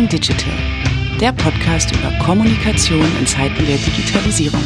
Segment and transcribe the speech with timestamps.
[0.00, 0.52] Talking Digital,
[1.20, 4.62] der Podcast über Kommunikation in Zeiten der Digitalisierung.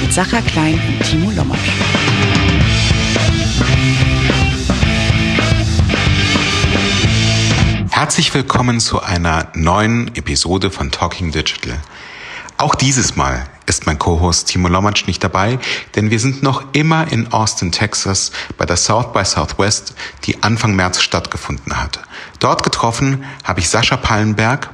[0.00, 1.58] Mit Sacha Klein und Timo Lommatsch.
[7.90, 11.78] Herzlich willkommen zu einer neuen Episode von Talking Digital.
[12.56, 15.58] Auch dieses Mal ist mein Co-Host Timo Lomatsch nicht dabei,
[15.94, 20.74] denn wir sind noch immer in Austin, Texas bei der South by Southwest, die Anfang
[20.74, 22.00] März stattgefunden hat.
[22.38, 24.70] Dort getroffen habe ich Sascha Pallenberg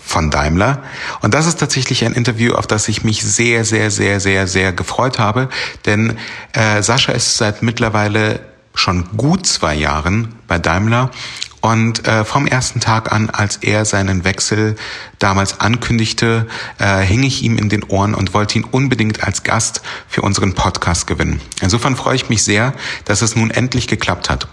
[0.00, 0.82] von Daimler
[1.20, 4.72] und das ist tatsächlich ein Interview, auf das ich mich sehr, sehr, sehr, sehr, sehr
[4.72, 5.48] gefreut habe,
[5.84, 6.16] denn
[6.52, 8.40] äh, Sascha ist seit mittlerweile
[8.74, 11.10] schon gut zwei Jahren bei Daimler
[11.60, 14.76] und äh, vom ersten Tag an, als er seinen Wechsel
[15.18, 16.46] damals ankündigte,
[16.78, 20.54] äh, hing ich ihm in den Ohren und wollte ihn unbedingt als Gast für unseren
[20.54, 21.40] Podcast gewinnen.
[21.60, 24.48] Insofern freue ich mich sehr, dass es nun endlich geklappt hat.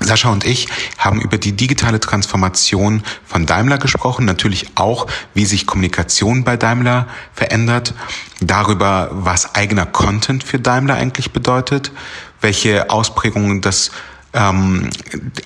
[0.00, 0.66] Sascha und ich
[0.98, 7.06] haben über die digitale Transformation von Daimler gesprochen, natürlich auch, wie sich Kommunikation bei Daimler
[7.32, 7.94] verändert,
[8.40, 11.92] darüber, was eigener Content für Daimler eigentlich bedeutet,
[12.40, 13.92] welche Ausprägungen das
[14.34, 14.90] ähm,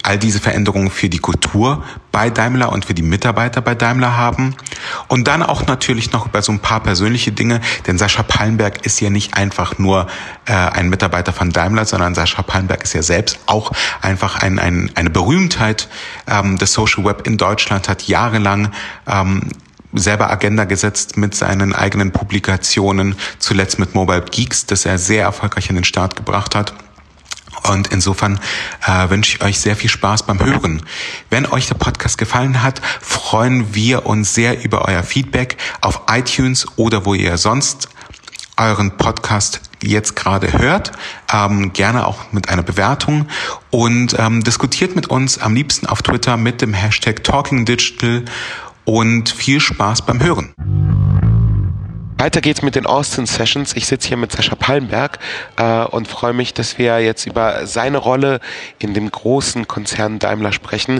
[0.02, 4.56] all diese Veränderungen für die Kultur bei Daimler und für die Mitarbeiter bei Daimler haben.
[5.08, 9.00] Und dann auch natürlich noch über so ein paar persönliche Dinge, denn Sascha Pallenberg ist
[9.00, 10.06] ja nicht einfach nur
[10.46, 14.90] äh, ein Mitarbeiter von Daimler, sondern Sascha Pallenberg ist ja selbst auch einfach ein, ein,
[14.94, 15.88] eine Berühmtheit
[16.26, 18.72] ähm, des Social Web in Deutschland, hat jahrelang
[19.06, 19.42] ähm,
[19.92, 25.70] selber Agenda gesetzt mit seinen eigenen Publikationen, zuletzt mit Mobile Geeks, das er sehr erfolgreich
[25.70, 26.74] in den Start gebracht hat.
[27.64, 28.40] Und insofern
[28.86, 30.82] äh, wünsche ich euch sehr viel Spaß beim Hören.
[31.30, 36.66] Wenn euch der Podcast gefallen hat, freuen wir uns sehr über euer Feedback auf iTunes
[36.76, 37.88] oder wo ihr sonst
[38.56, 40.92] euren Podcast jetzt gerade hört,
[41.32, 43.26] ähm, gerne auch mit einer Bewertung
[43.70, 48.24] und ähm, diskutiert mit uns am liebsten auf Twitter mit dem Hashtag TalkingDigital
[48.84, 50.52] und viel Spaß beim Hören.
[52.18, 53.76] Weiter geht's mit den Austin Sessions.
[53.76, 55.20] Ich sitze hier mit Sascha Pallenberg
[55.56, 58.40] äh, und freue mich, dass wir jetzt über seine Rolle
[58.80, 60.98] in dem großen Konzern Daimler sprechen.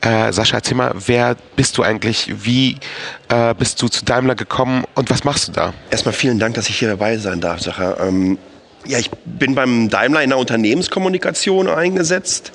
[0.00, 2.32] Äh, Sascha, erzähl mal, wer bist du eigentlich?
[2.46, 2.78] Wie
[3.28, 5.74] äh, bist du zu Daimler gekommen und was machst du da?
[5.90, 7.98] Erstmal vielen Dank, dass ich hier dabei sein darf, Sascha.
[8.00, 8.38] Ähm
[8.86, 12.52] ja, ich bin beim Daimler in der Unternehmenskommunikation eingesetzt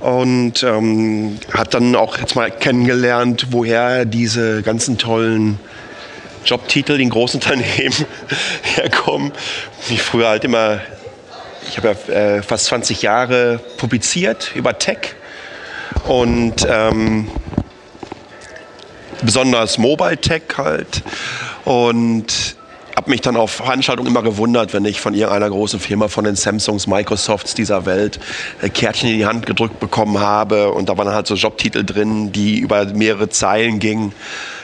[0.00, 5.60] und ähm, hat dann auch jetzt mal kennengelernt, woher diese ganzen tollen
[6.44, 8.06] Jobtitel in großen Unternehmen
[8.62, 9.32] herkommen.
[9.88, 10.80] Ich früher halt immer,
[11.68, 15.14] ich habe ja äh, fast 20 Jahre publiziert über Tech
[16.06, 17.30] und ähm,
[19.22, 21.02] besonders Mobile Tech halt
[21.64, 22.56] und
[22.96, 26.36] habe mich dann auf Veranstaltungen immer gewundert, wenn ich von irgendeiner großen Firma, von den
[26.36, 28.20] Samsungs, Microsofts dieser Welt,
[28.60, 32.32] äh, Kärtchen in die Hand gedrückt bekommen habe und da waren halt so Jobtitel drin,
[32.32, 34.12] die über mehrere Zeilen gingen.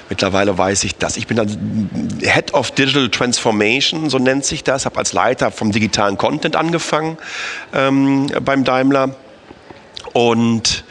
[0.08, 1.16] Mittlerweile weiß ich das.
[1.16, 4.86] Ich bin dann Head of Digital Transformation, so nennt sich das.
[4.86, 7.18] Habe als Leiter vom digitalen Content angefangen
[7.74, 9.14] ähm, beim Daimler
[10.14, 10.84] und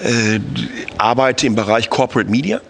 [0.00, 0.40] äh,
[0.98, 2.60] arbeite im Bereich Corporate Media.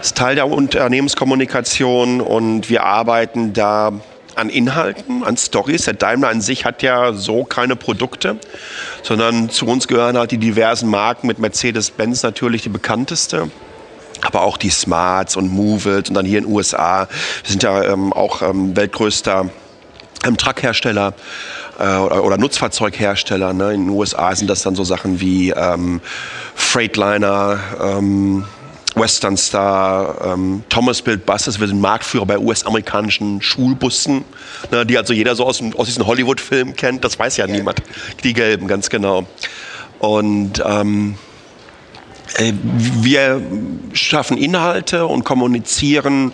[0.00, 3.92] Ist Teil der Unternehmenskommunikation und wir arbeiten da
[4.34, 5.84] an Inhalten, an Stories.
[5.84, 8.38] Der Daimler an sich hat ja so keine Produkte,
[9.02, 13.50] sondern zu uns gehören halt die diversen Marken mit Mercedes-Benz natürlich die bekannteste
[14.22, 17.08] aber auch die Smarts und Move It und dann hier in den USA.
[17.42, 19.48] Wir sind ja ähm, auch ähm, weltgrößter
[20.24, 21.14] ähm, Truckhersteller
[21.78, 23.52] äh, oder, Nutzfahrzeughersteller.
[23.52, 23.74] Ne?
[23.74, 26.00] In den USA sind das dann so Sachen wie ähm,
[26.54, 28.44] Freightliner, ähm,
[28.94, 31.60] Western Star, ähm, Thomas Build Buses.
[31.60, 34.24] Wir sind Marktführer bei US-amerikanischen Schulbussen,
[34.72, 37.04] ne, die also jeder so aus, aus diesen Hollywood-Filmen kennt.
[37.04, 37.80] Das weiß ja niemand.
[38.24, 39.26] Die gelben, ganz genau.
[40.00, 41.27] Und ähm, äh,
[42.36, 43.42] wir
[43.92, 46.32] schaffen Inhalte und kommunizieren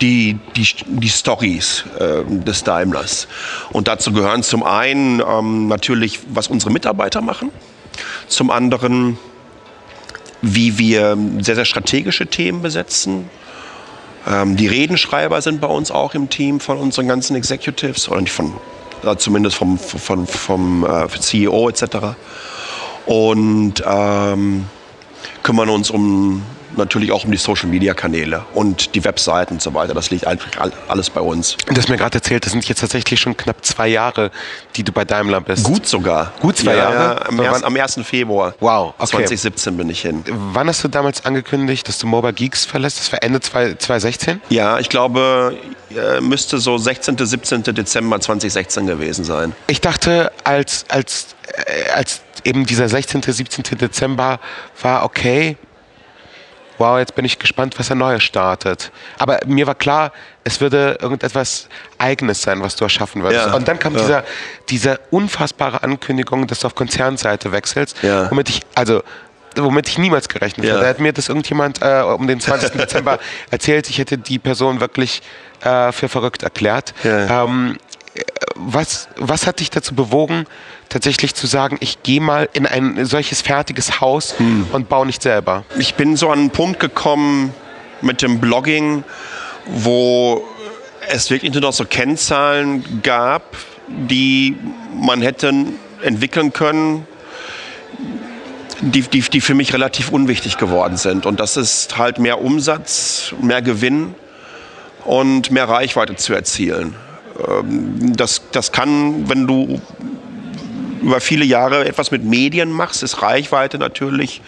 [0.00, 3.26] die, die, die Stories äh, des Daimlers.
[3.72, 7.50] Und dazu gehören zum einen ähm, natürlich, was unsere Mitarbeiter machen,
[8.28, 9.18] zum anderen,
[10.42, 13.28] wie wir sehr, sehr strategische Themen besetzen.
[14.26, 18.32] Ähm, die Redenschreiber sind bei uns auch im Team von unseren ganzen Executives, oder nicht
[18.32, 18.54] von,
[19.04, 21.84] äh, zumindest vom, vom, vom äh, CEO etc.
[23.06, 24.66] Und ähm,
[25.42, 26.42] kümmern uns um
[26.76, 29.94] natürlich auch um die Social Media Kanäle und die Webseiten und so weiter.
[29.94, 30.50] Das liegt einfach
[30.88, 31.56] alles bei uns.
[31.66, 34.30] Du hast mir gerade erzählt, das sind jetzt tatsächlich schon knapp zwei Jahre,
[34.76, 35.64] die du bei Daimler bist.
[35.64, 36.32] Gut sogar.
[36.40, 37.20] Gut zwei ja, Jahre?
[37.20, 38.00] Ja, am, erst, am 1.
[38.02, 38.54] Februar.
[38.60, 38.94] Wow.
[38.98, 39.10] Okay.
[39.10, 40.24] 2017 bin ich hin.
[40.52, 42.98] Wann hast du damals angekündigt, dass du Mobile Geeks verlässt?
[42.98, 44.40] Das war Ende 2016?
[44.48, 45.56] Ja, ich glaube,
[45.90, 47.62] äh, müsste so 16., 17.
[47.62, 49.54] Dezember 2016 gewesen sein.
[49.66, 53.78] Ich dachte, als, als, äh, als eben dieser 16., 17.
[53.78, 54.40] Dezember
[54.82, 55.56] war okay,
[56.78, 58.90] wow, jetzt bin ich gespannt, was er Neues startet.
[59.18, 60.12] Aber mir war klar,
[60.44, 63.46] es würde irgendetwas Eigenes sein, was du erschaffen würdest.
[63.48, 64.00] Ja, Und dann kam ja.
[64.00, 64.24] dieser,
[64.70, 68.30] diese unfassbare Ankündigung, dass du auf Konzernseite wechselst, Ja.
[68.30, 69.02] womit ich, also
[69.56, 70.72] womit ich niemals gerechnet Ja.
[70.74, 70.82] hätte.
[70.84, 72.70] Da hat mir das irgendjemand äh, um den 20.
[72.80, 73.18] Dezember
[73.50, 75.20] erzählt, ich hätte die Person wirklich
[75.62, 76.94] äh, für verrückt erklärt.
[77.04, 77.44] Ja.
[77.44, 77.76] Ähm,
[78.14, 78.22] äh,
[78.54, 80.46] was, was hat dich dazu bewogen,
[80.90, 84.66] tatsächlich zu sagen, ich gehe mal in ein solches fertiges Haus Hm.
[84.72, 85.64] und baue nicht selber?
[85.78, 87.54] Ich bin so an einen Punkt gekommen
[88.02, 89.04] mit dem Blogging,
[89.66, 90.44] wo
[91.08, 93.56] es wirklich nur noch so Kennzahlen gab,
[93.88, 94.56] die
[94.94, 95.52] man hätte
[96.02, 97.06] entwickeln können,
[98.80, 101.26] die, die, die für mich relativ unwichtig geworden sind.
[101.26, 104.14] Und das ist halt mehr Umsatz, mehr Gewinn
[105.04, 106.94] und mehr Reichweite zu erzielen.
[107.46, 109.80] Ähm, Das, das kann, wenn du
[111.00, 114.40] über viele Jahre etwas mit Medien machst, ist Reichweite natürlich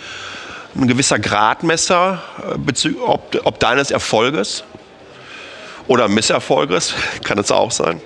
[0.74, 4.64] ein gewisser Gradmesser, äh, ob, ob deines Erfolges
[5.86, 6.94] oder Misserfolges,
[7.24, 8.00] kann es auch sein.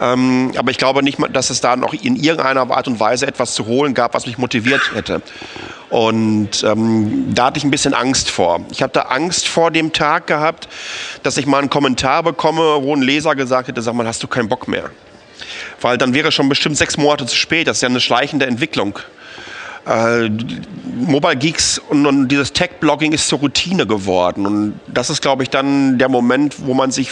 [0.00, 3.54] Ähm, aber ich glaube nicht, dass es da noch in irgendeiner Art und Weise etwas
[3.54, 5.22] zu holen gab, was mich motiviert hätte.
[5.88, 8.60] Und ähm, da hatte ich ein bisschen Angst vor.
[8.70, 10.68] Ich hatte Angst vor dem Tag gehabt,
[11.22, 14.28] dass ich mal einen Kommentar bekomme, wo ein Leser gesagt hätte, sag mal, hast du
[14.28, 14.90] keinen Bock mehr?
[15.80, 17.68] Weil dann wäre schon bestimmt sechs Monate zu spät.
[17.68, 18.98] Das ist ja eine schleichende Entwicklung.
[19.86, 20.30] Äh,
[20.96, 24.46] Mobile Geeks und, und dieses Tech-Blogging ist zur Routine geworden.
[24.46, 27.10] Und das ist, glaube ich, dann der Moment, wo man sich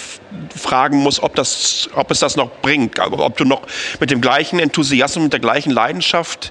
[0.57, 2.99] fragen muss, ob, das, ob es das noch bringt.
[2.99, 3.63] Also, Ob du noch
[4.01, 6.51] mit dem gleichen Enthusiasmus, mit der gleichen Leidenschaft,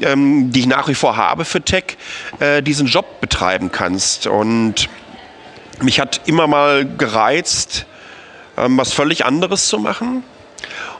[0.00, 1.96] ähm, die ich nach wie vor habe für Tech,
[2.38, 4.28] äh, diesen Job betreiben kannst.
[4.28, 4.88] Und
[5.82, 7.86] mich hat immer mal gereizt,
[8.56, 10.22] ähm, was völlig anderes zu machen.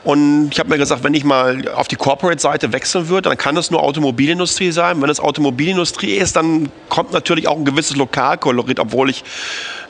[0.03, 3.57] Und ich habe mir gesagt, wenn ich mal auf die Corporate-Seite wechseln würde, dann kann
[3.57, 5.01] es nur Automobilindustrie sein.
[5.01, 9.23] Wenn es Automobilindustrie ist, dann kommt natürlich auch ein gewisses Lokalkolorit, obwohl ich,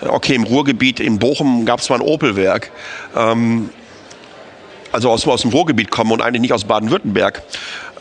[0.02, 2.72] okay, im Ruhrgebiet, in Bochum gab es mal ein Opel-Werk.
[3.16, 3.70] Ähm,
[4.92, 7.44] also aus, aus dem Ruhrgebiet komme und eigentlich nicht aus Baden-Württemberg.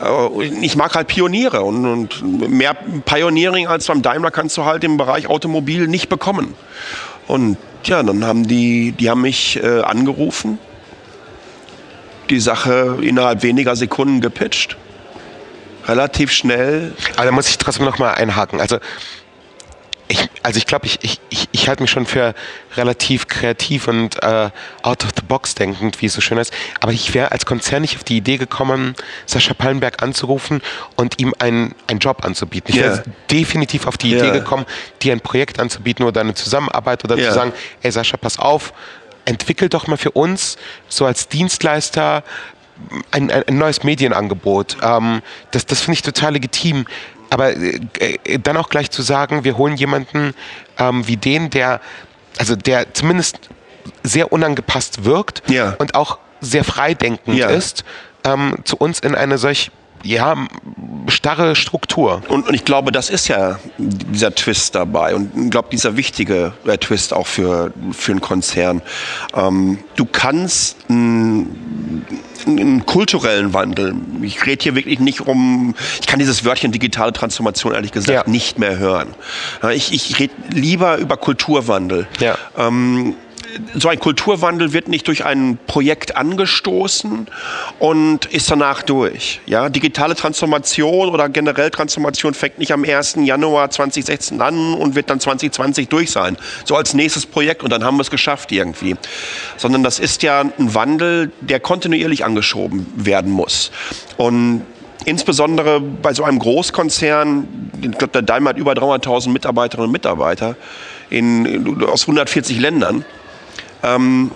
[0.01, 4.83] Äh, Ich mag halt Pioniere und, und mehr Pioneering als beim Daimler kannst du halt
[4.83, 6.55] im Bereich Automobil nicht bekommen.
[7.27, 10.59] Und ja, dann haben die, die haben mich äh, angerufen,
[12.27, 14.77] die Sache innerhalb weniger Sekunden gepitcht.
[15.87, 16.93] Relativ schnell.
[17.15, 18.59] Aber da muss ich trotzdem noch mal einhaken.
[18.59, 18.77] Also
[20.09, 22.33] ich, also ich glaube, ich, ich, ich, ich halte mich schon für
[22.77, 24.49] relativ kreativ und äh,
[24.81, 26.53] out of the box denkend, wie es so schön heißt.
[26.79, 28.95] Aber ich wäre als Konzern nicht auf die Idee gekommen,
[29.25, 30.61] Sascha Pallenberg anzurufen
[30.95, 32.73] und ihm einen, einen Job anzubieten.
[32.73, 34.13] Ich wäre definitiv auf die.
[34.15, 34.65] Idee gekommen,
[35.01, 37.27] dir ein Projekt anzubieten oder eine Zusammenarbeit oder Ja.
[37.27, 37.51] zu sagen,
[37.81, 38.71] ey Sascha, pass auf,
[39.27, 40.57] entwickel doch mal für uns
[40.89, 42.23] so als Dienstleister
[43.11, 44.77] ein, ein, ein neues Medienangebot.
[44.81, 45.21] Ähm,
[45.51, 46.85] das das finde ich total legitim.
[47.29, 50.33] Aber äh, äh, dann auch gleich zu sagen, wir holen jemanden
[50.77, 51.81] ähm, wie den, der,
[52.37, 53.49] also der zumindest
[54.03, 55.75] sehr unangepasst wirkt Ja.
[55.79, 57.49] und auch sehr freidenkend Ja.
[57.49, 57.83] ist,
[58.23, 59.71] ähm, zu uns in eine solch
[60.03, 60.35] ja,
[61.07, 62.21] starre Struktur.
[62.29, 66.53] Und, und ich glaube, das ist ja dieser Twist dabei und ich glaube, dieser wichtige
[66.65, 68.81] äh, Twist auch für, für einen Konzern.
[69.35, 72.05] Ähm, du kannst einen,
[72.45, 77.73] einen kulturellen Wandel, ich rede hier wirklich nicht um, ich kann dieses Wörtchen digitale Transformation
[77.73, 78.31] ehrlich gesagt Ja.
[78.31, 79.09] nicht mehr hören.
[79.73, 82.07] Ich, ich rede lieber über Kulturwandel.
[82.19, 82.37] Ja.
[82.57, 83.15] Ähm,
[83.73, 87.27] so ein Kulturwandel wird nicht durch ein Projekt angestoßen
[87.79, 89.41] und ist danach durch.
[89.45, 93.17] Ja, digitale Transformation oder generell Transformation fängt nicht am 1.
[93.23, 96.37] Januar 2016 an und wird dann 2020 durch sein.
[96.65, 98.95] So als nächstes Projekt und dann haben wir es geschafft irgendwie.
[99.57, 103.71] Sondern das ist ja ein Wandel, der kontinuierlich angeschoben werden muss.
[104.17, 104.63] Und
[105.05, 107.47] insbesondere bei so einem Großkonzern,
[107.81, 110.55] ich glaube, der Daimler hat über 300.000 Mitarbeiterinnen und Mitarbeiter
[111.09, 113.05] in, aus 140 Ländern,
[113.95, 114.31] ähm,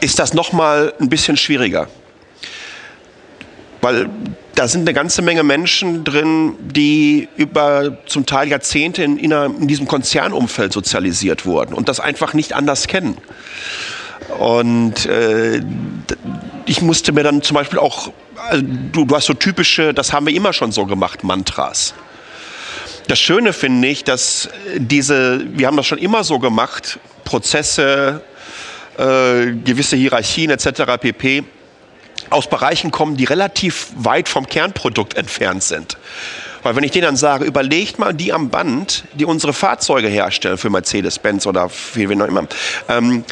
[0.00, 1.88] ist das noch mal ein bisschen schwieriger.
[3.80, 4.10] Weil
[4.54, 9.68] da sind eine ganze Menge Menschen drin, die über zum Teil Jahrzehnte in, in, in
[9.68, 13.16] diesem Konzernumfeld sozialisiert wurden und das einfach nicht anders kennen.
[14.38, 15.62] Und äh,
[16.66, 20.26] ich musste mir dann zum Beispiel auch, also du, du hast so typische, das haben
[20.26, 21.94] wir immer schon so gemacht, Mantras.
[23.08, 26.98] Das Schöne finde ich, dass diese, wir haben das schon immer so gemacht,
[27.30, 28.22] Prozesse,
[28.98, 30.98] äh, gewisse Hierarchien etc.
[31.00, 31.44] pp.
[32.28, 35.96] aus Bereichen kommen, die relativ weit vom Kernprodukt entfernt sind.
[36.64, 40.58] Weil wenn ich denen dann sage, überlegt mal die am Band, die unsere Fahrzeuge herstellen
[40.58, 42.46] für Mercedes-Benz oder für wen auch immer,
[42.88, 43.24] ähm,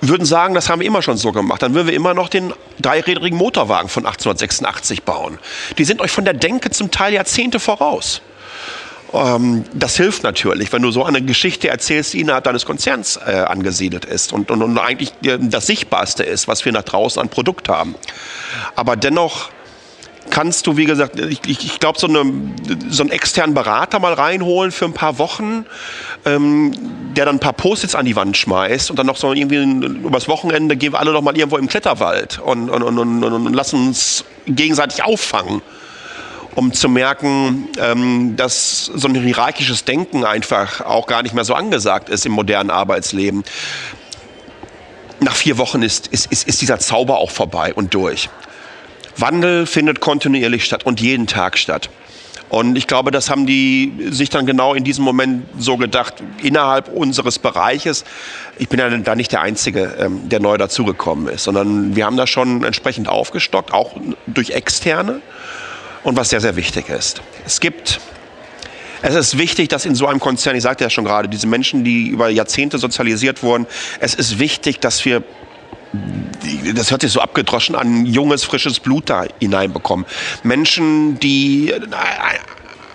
[0.00, 1.62] würden sagen, das haben wir immer schon so gemacht.
[1.62, 5.38] Dann würden wir immer noch den dreirädrigen Motorwagen von 1886 bauen.
[5.78, 8.22] Die sind euch von der Denke zum Teil Jahrzehnte voraus.
[9.12, 13.32] Ähm, das hilft natürlich, wenn du so eine Geschichte erzählst, die innerhalb deines Konzerns äh,
[13.32, 17.28] angesiedelt ist und, und, und eigentlich äh, das Sichtbarste ist, was wir nach draußen an
[17.28, 17.94] Produkt haben.
[18.74, 19.50] Aber dennoch
[20.30, 22.24] kannst du, wie gesagt, ich, ich, ich glaube, so, eine,
[22.88, 25.66] so einen externen Berater mal reinholen für ein paar Wochen,
[26.24, 26.72] ähm,
[27.14, 30.26] der dann ein paar Post-its an die Wand schmeißt und dann noch so irgendwie übers
[30.26, 33.88] Wochenende gehen wir alle noch mal irgendwo im Kletterwald und, und, und, und, und lassen
[33.88, 35.62] uns gegenseitig auffangen
[36.54, 41.54] um zu merken, ähm, dass so ein hierarchisches Denken einfach auch gar nicht mehr so
[41.54, 43.44] angesagt ist im modernen Arbeitsleben.
[45.20, 48.28] Nach vier Wochen ist, ist, ist, ist dieser Zauber auch vorbei und durch.
[49.16, 51.88] Wandel findet kontinuierlich statt und jeden Tag statt.
[52.50, 56.88] Und ich glaube, das haben die sich dann genau in diesem Moment so gedacht, innerhalb
[56.88, 58.04] unseres Bereiches.
[58.58, 62.16] Ich bin ja da nicht der Einzige, ähm, der neu dazugekommen ist, sondern wir haben
[62.16, 63.96] da schon entsprechend aufgestockt, auch
[64.26, 65.20] durch Externe.
[66.04, 67.22] Und was sehr, sehr wichtig ist.
[67.44, 68.00] Es gibt
[69.06, 71.84] es ist wichtig, dass in so einem Konzern, ich sagte ja schon gerade, diese Menschen,
[71.84, 73.66] die über Jahrzehnte sozialisiert wurden,
[74.00, 75.22] es ist wichtig, dass wir
[76.74, 80.06] das hört sich so abgedroschen an, junges, frisches Blut da hineinbekommen.
[80.42, 81.72] Menschen, die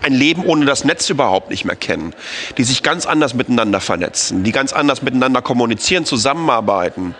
[0.01, 2.13] ein Leben ohne das Netz überhaupt nicht mehr kennen,
[2.57, 7.15] die sich ganz anders miteinander vernetzen, die ganz anders miteinander kommunizieren, zusammenarbeiten,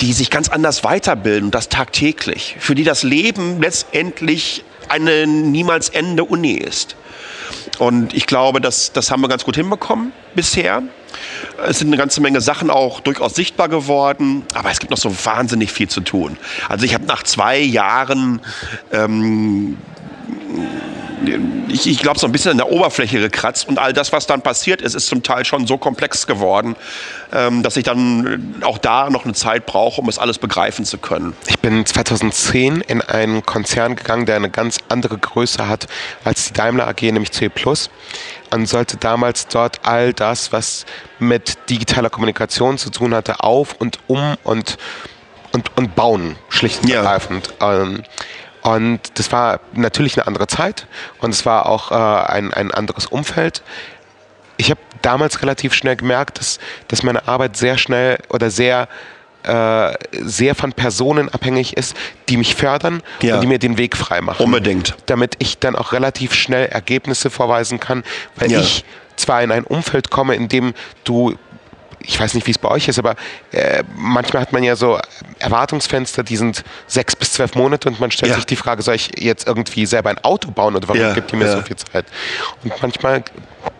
[0.00, 6.24] die sich ganz anders weiterbilden, das tagtäglich, für die das Leben letztendlich eine niemals ende
[6.24, 6.96] Uni ist.
[7.78, 10.82] Und ich glaube, das, das haben wir ganz gut hinbekommen bisher.
[11.66, 15.14] Es sind eine ganze Menge Sachen auch durchaus sichtbar geworden, aber es gibt noch so
[15.24, 16.36] wahnsinnig viel zu tun.
[16.68, 18.40] Also ich habe nach zwei Jahren
[18.92, 19.78] ähm,
[21.68, 24.42] ich, ich glaube, so ein bisschen an der Oberfläche gekratzt und all das, was dann
[24.42, 26.76] passiert ist, ist zum Teil schon so komplex geworden,
[27.32, 30.98] ähm, dass ich dann auch da noch eine Zeit brauche, um es alles begreifen zu
[30.98, 31.34] können.
[31.46, 35.86] Ich bin 2010 in einen Konzern gegangen, der eine ganz andere Größe hat
[36.24, 37.50] als die Daimler AG, nämlich C+.
[38.52, 40.86] Und sollte damals dort all das, was
[41.18, 44.76] mit digitaler Kommunikation zu tun hatte, auf und um und
[45.52, 47.54] und, und bauen, schlicht und ergreifend.
[47.60, 47.82] Ja.
[47.82, 48.02] Ähm,
[48.66, 50.88] und das war natürlich eine andere Zeit
[51.20, 53.62] und es war auch äh, ein, ein anderes Umfeld.
[54.56, 56.58] Ich habe damals relativ schnell gemerkt, dass,
[56.88, 58.88] dass meine Arbeit sehr schnell oder sehr
[59.44, 61.96] äh, sehr von Personen abhängig ist,
[62.28, 63.36] die mich fördern ja.
[63.36, 64.42] und die mir den Weg frei machen.
[64.42, 64.96] Unbedingt.
[65.06, 68.02] Damit ich dann auch relativ schnell Ergebnisse vorweisen kann,
[68.34, 68.58] weil ja.
[68.58, 71.36] ich zwar in ein Umfeld komme, in dem du
[72.06, 73.16] ich weiß nicht, wie es bei euch ist, aber
[73.52, 74.98] äh, manchmal hat man ja so
[75.38, 78.36] Erwartungsfenster, die sind sechs bis zwölf Monate und man stellt ja.
[78.36, 81.32] sich die Frage, soll ich jetzt irgendwie selber ein Auto bauen oder warum ja, gibt
[81.32, 81.56] ihr mir ja.
[81.56, 82.06] so viel Zeit?
[82.62, 83.24] Und manchmal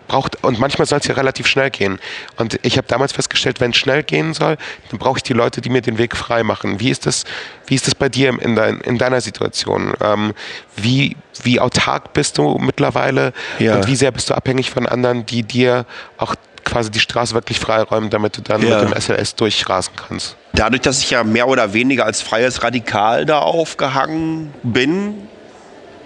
[0.07, 1.99] braucht und manchmal soll es ja relativ schnell gehen.
[2.37, 4.57] Und ich habe damals festgestellt, wenn es schnell gehen soll,
[4.89, 6.79] dann brauche ich die Leute, die mir den Weg frei machen.
[6.79, 7.23] Wie ist das,
[7.67, 9.93] wie ist das bei dir in, dein, in deiner Situation?
[10.01, 10.33] Ähm,
[10.75, 13.75] wie, wie autark bist du mittlerweile ja.
[13.75, 15.85] und wie sehr bist du abhängig von anderen, die dir
[16.17, 16.35] auch
[16.67, 18.81] quasi die Straße wirklich freiräumen, damit du dann ja.
[18.83, 20.35] mit dem SLS durchrasen kannst.
[20.53, 25.27] Dadurch, dass ich ja mehr oder weniger als freies Radikal da aufgehangen bin,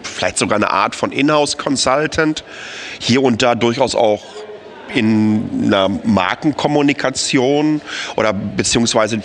[0.04, 2.44] vielleicht sogar eine Art von Inhouse-Consultant,
[3.00, 4.24] hier und da durchaus auch
[4.94, 7.82] in einer Markenkommunikation
[8.16, 9.22] oder beziehungsweise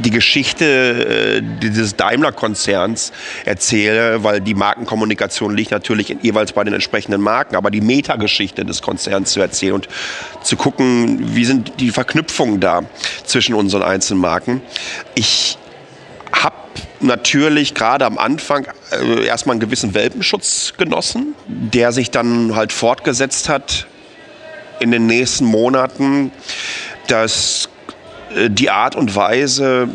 [0.00, 3.12] die Geschichte äh, dieses Daimler-Konzerns
[3.44, 8.82] erzähle, weil die Markenkommunikation liegt natürlich jeweils bei den entsprechenden Marken, aber die Metageschichte des
[8.82, 9.88] Konzerns zu erzählen und
[10.42, 12.82] zu gucken, wie sind die Verknüpfungen da
[13.24, 14.62] zwischen unseren einzelnen Marken.
[15.14, 15.58] Ich
[16.32, 16.56] habe
[17.00, 23.48] natürlich gerade am Anfang äh, erstmal einen gewissen Welpenschutz genossen, der sich dann halt fortgesetzt
[23.48, 23.86] hat
[24.80, 26.32] in den nächsten Monaten.
[27.08, 27.68] Das
[28.48, 29.88] die Art und Weise,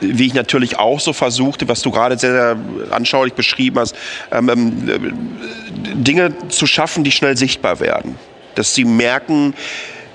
[0.00, 2.56] wie ich natürlich auch so versuchte, was du gerade sehr, sehr
[2.92, 3.94] anschaulich beschrieben hast,
[4.32, 8.16] ähm, ähm, äh, Dinge zu schaffen, die schnell sichtbar werden.
[8.54, 9.54] Dass sie merken,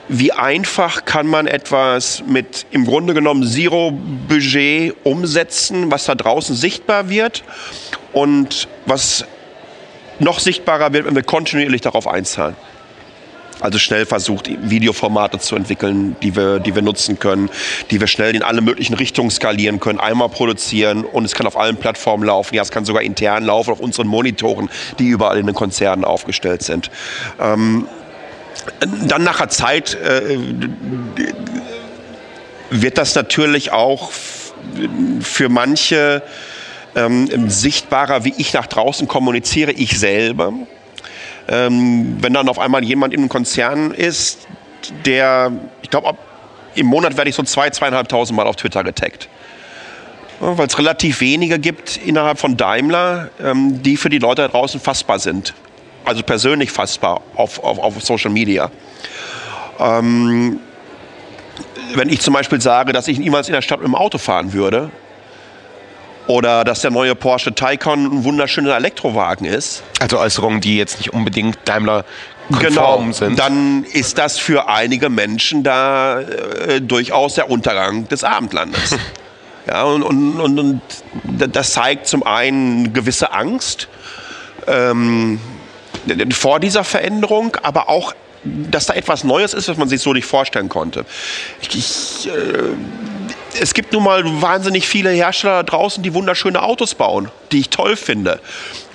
[0.08, 7.10] wie einfach kann man etwas mit im Grunde genommen Zero-Budget umsetzen, was da draußen sichtbar
[7.10, 7.44] wird
[8.14, 9.26] und was
[10.20, 12.56] noch sichtbarer wird, wenn wir kontinuierlich darauf einzahlen.
[13.62, 17.50] Also schnell versucht, Videoformate zu entwickeln, die wir, die wir nutzen können,
[17.90, 21.58] die wir schnell in alle möglichen Richtungen skalieren können, einmal produzieren und es kann auf
[21.58, 22.56] allen Plattformen laufen.
[22.56, 24.70] Ja, es kann sogar intern laufen auf unseren Monitoren,
[25.00, 26.92] die überall in den Konzernen aufgestellt sind.
[27.40, 27.88] Ähm,
[29.08, 30.38] dann nach der Zeit äh,
[32.70, 34.12] wird das natürlich auch
[35.22, 36.24] für manche
[36.96, 40.54] ähm, sichtbarer, wie ich nach draußen kommuniziere, ich selber.
[41.48, 44.48] Ähm, wenn dann auf einmal jemand in einem Konzern ist,
[45.06, 46.18] der, ich glaube,
[46.76, 49.30] im Monat werde ich so zwei, zweieinhalbtausend Mal auf Twitter getaggt.
[50.42, 54.48] Ja, Weil es relativ wenige gibt innerhalb von Daimler, ähm, die für die Leute da
[54.50, 55.54] draußen fassbar sind.
[56.04, 58.72] also persönlich fassbar auf, auf, auf Social Media.
[59.80, 60.60] Ähm,
[61.96, 64.54] wenn ich zum Beispiel sage, dass ich niemals in der Stadt mit dem Auto fahren
[64.54, 64.92] würde,
[66.28, 69.84] oder dass der neue Porsche Taycan ein wunderschöner Elektrowagen ist.
[70.00, 72.06] Also Äußerungen, die jetzt nicht unbedingt Daimler
[72.50, 73.40] Genau, konform sind.
[73.40, 78.96] dann ist das für einige Menschen da äh, durchaus der Untergang des Abendlandes.
[79.68, 80.82] ja, und, und, und, und
[81.56, 83.88] das zeigt zum einen eine gewisse Angst
[84.68, 85.40] ähm,
[86.34, 88.14] vor dieser Veränderung, aber auch,
[88.44, 91.06] dass da etwas Neues ist, was man sich so nicht vorstellen konnte.
[91.62, 93.25] Ich, ich, äh,
[93.60, 97.70] es gibt nun mal wahnsinnig viele Hersteller da draußen, die wunderschöne Autos bauen, die ich
[97.70, 98.40] toll finde.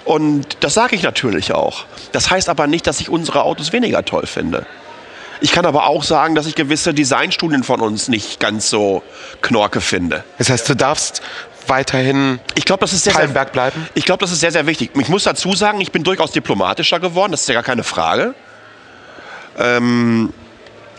[0.04, 1.84] Und das sage ich natürlich auch.
[2.12, 4.66] Das heißt aber nicht, dass ich unsere Autos weniger toll finde.
[5.40, 9.02] Ich kann aber auch sagen, dass ich gewisse Designstudien von uns nicht ganz so
[9.40, 10.24] knorke finde.
[10.38, 11.22] Das heißt, du darfst
[11.66, 13.88] weiterhin Ich glaube, das ist sehr, sehr, Pallenberg bleiben?
[13.94, 14.90] ich glaube, das ist sehr, sehr wichtig.
[14.94, 18.34] Ich muss dazu sagen, ich bin durchaus diplomatischer geworden, das ist ja gar keine Frage.
[19.58, 20.32] Ähm,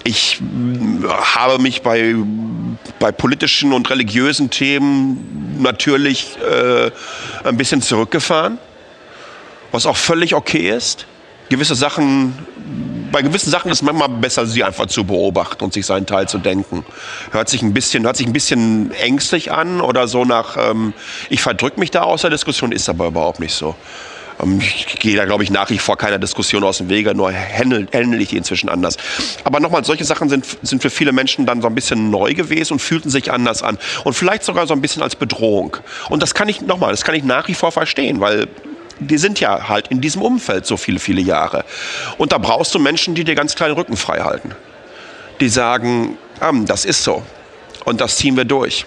[0.04, 2.16] ich mm, habe mich bei,
[3.00, 6.92] bei politischen und religiösen Themen natürlich äh,
[7.44, 8.58] ein bisschen zurückgefahren,
[9.72, 11.06] was auch völlig okay ist.
[11.50, 12.38] Gewisse Sachen,
[13.12, 16.38] bei gewissen Sachen ist manchmal besser, sie einfach zu beobachten und sich seinen Teil zu
[16.38, 16.86] denken.
[17.32, 20.94] Hört sich ein bisschen, hört sich ein bisschen ängstlich an oder so nach, ähm,
[21.30, 23.76] ich verdrück mich da aus der Diskussion, ist aber überhaupt nicht so.
[24.42, 27.32] Ähm, Ich gehe da, glaube ich, nach wie vor keiner Diskussion aus dem Wege, nur
[27.34, 28.98] handle, ich die inzwischen anders.
[29.44, 32.74] Aber nochmal, solche Sachen sind, sind für viele Menschen dann so ein bisschen neu gewesen
[32.74, 33.78] und fühlten sich anders an.
[34.04, 35.78] Und vielleicht sogar so ein bisschen als Bedrohung.
[36.10, 38.48] Und das kann ich, nochmal, das kann ich nach wie vor verstehen, weil
[39.00, 41.66] die sind ja halt in diesem Umfeld so viele, viele Jahre.
[42.18, 44.52] Und da brauchst du Menschen, die dir ganz kleinen Rücken frei halten.
[45.40, 47.24] Die sagen, ah, das ist so.
[47.86, 48.86] Und das ziehen wir durch.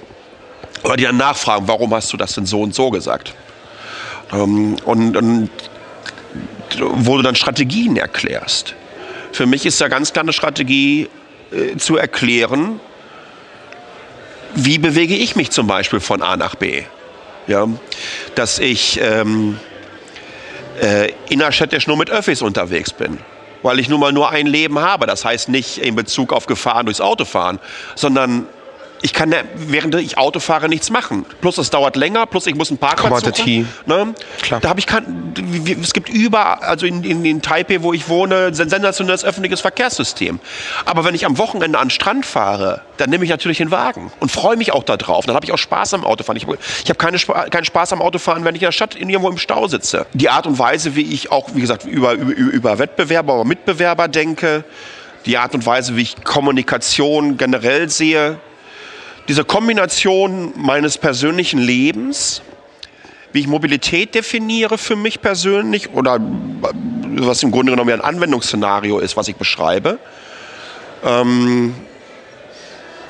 [0.85, 3.35] Oder die dann nachfragen, warum hast du das denn so und so gesagt?
[4.35, 5.51] Ähm, und, und
[6.79, 8.75] wo du dann Strategien erklärst.
[9.33, 11.09] Für mich ist da ganz klar eine Strategie
[11.53, 12.81] äh, zu erklären,
[14.55, 16.83] wie bewege ich mich zum Beispiel von A nach B.
[17.47, 17.69] Ja?
[18.35, 19.59] Dass ich ähm,
[20.81, 23.19] äh, innerstädtisch nur mit Öffis unterwegs bin.
[23.63, 25.07] Weil ich nun mal nur ein Leben habe.
[25.07, 27.59] Das heißt nicht in Bezug auf Gefahren durchs Autofahren,
[27.95, 28.47] sondern
[29.05, 31.27] ich kann, während ich Auto fahre, nichts machen.
[31.43, 33.67] Plus es dauert länger, plus ich muss einen Parkplatz Commodity.
[33.87, 34.07] suchen.
[34.07, 34.15] Ne?
[34.41, 34.61] Klar.
[34.61, 35.35] Da habe ich kein,
[35.83, 40.41] es gibt überall, also in, in, in Taipei, wo ich wohne, ein sensationelles öffentliches Verkehrssystem.
[40.87, 44.11] Aber wenn ich am Wochenende an den Strand fahre, dann nehme ich natürlich den Wagen
[44.21, 45.27] und freue mich auch darauf.
[45.27, 46.39] Dann habe ich auch Spaß am Autofahren.
[46.39, 49.37] Ich, habe keine, Spa- keinen Spaß am Autofahren, wenn ich in der Stadt irgendwo im
[49.37, 50.07] Stau sitze.
[50.15, 54.09] Die Art und Weise, wie ich auch, wie gesagt, über, über, über Wettbewerber oder Mitbewerber
[54.09, 54.65] denke,
[55.27, 58.39] die Art und Weise, wie ich Kommunikation generell sehe,
[59.29, 62.43] diese Kombination meines persönlichen Lebens,
[63.33, 69.17] wie ich Mobilität definiere für mich persönlich oder was im Grunde genommen ein Anwendungsszenario ist,
[69.17, 69.99] was ich beschreibe.
[71.05, 71.75] Ähm,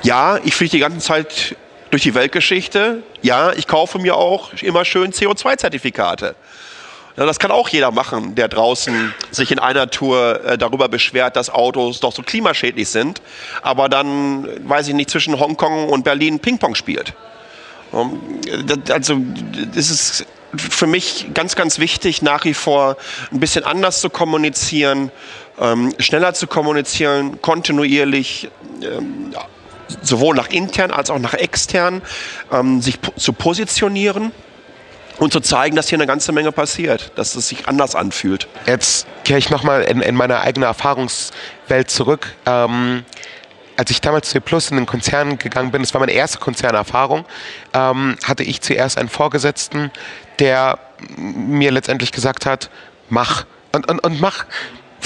[0.03, 1.55] ja, ich fliege die ganze Zeit
[1.91, 3.03] durch die Weltgeschichte.
[3.21, 6.35] Ja, ich kaufe mir auch immer schön CO2-Zertifikate.
[7.17, 11.37] Ja, das kann auch jeder machen, der draußen sich in einer Tour äh, darüber beschwert,
[11.37, 13.21] dass Autos doch so klimaschädlich sind,
[13.61, 17.13] aber dann, weiß ich nicht, zwischen Hongkong und Berlin Ping-Pong spielt.
[17.93, 18.19] Ähm,
[18.65, 19.15] das- Also,
[19.73, 20.25] das ist
[20.57, 22.97] für mich ganz, ganz wichtig, nach wie vor
[23.31, 25.09] ein bisschen anders zu kommunizieren,
[25.59, 28.49] ähm, schneller zu kommunizieren, kontinuierlich,
[28.81, 29.33] ähm,
[30.01, 32.01] sowohl nach intern als auch nach extern,
[32.51, 34.31] ähm, sich zu positionieren
[35.17, 38.47] und zu zeigen, dass hier eine ganze Menge passiert, dass es sich anders anfühlt.
[38.65, 42.35] Jetzt kehre ich nochmal in, in meine eigene Erfahrungswelt zurück.
[42.45, 43.05] Ähm,
[43.77, 46.39] als ich damals zu E Plus in den Konzern gegangen bin, das war meine erste
[46.39, 47.25] Konzernerfahrung,
[47.73, 49.91] ähm, hatte ich zuerst einen Vorgesetzten,
[50.39, 50.79] der
[51.17, 52.69] mir letztendlich gesagt hat,
[53.09, 54.45] mach und, und, und mach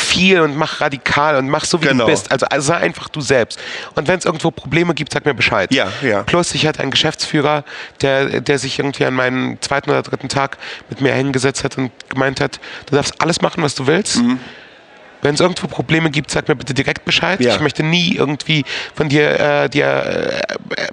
[0.10, 2.06] viel und mach radikal und mach so wie Genau.
[2.06, 2.32] du bist.
[2.32, 3.60] Also, also sei einfach du selbst.
[3.95, 5.74] Und wenn es irgendwo Probleme gibt, sag mir Bescheid.
[5.74, 6.24] Ja, ja.
[6.24, 7.63] Plus ich hatte einen Geschäftsführer,
[8.02, 10.58] der, der sich irgendwie an meinen zweiten oder dritten Tag
[10.89, 14.17] mit mir hingesetzt hat und gemeint hat, du darfst alles machen, was du willst.
[14.17, 14.39] Mhm.
[15.22, 17.41] Wenn es irgendwo Probleme gibt, sag mir bitte direkt Bescheid.
[17.41, 17.54] Ja.
[17.54, 18.63] Ich möchte nie irgendwie
[18.95, 20.88] von dir, äh, dir äh, äh,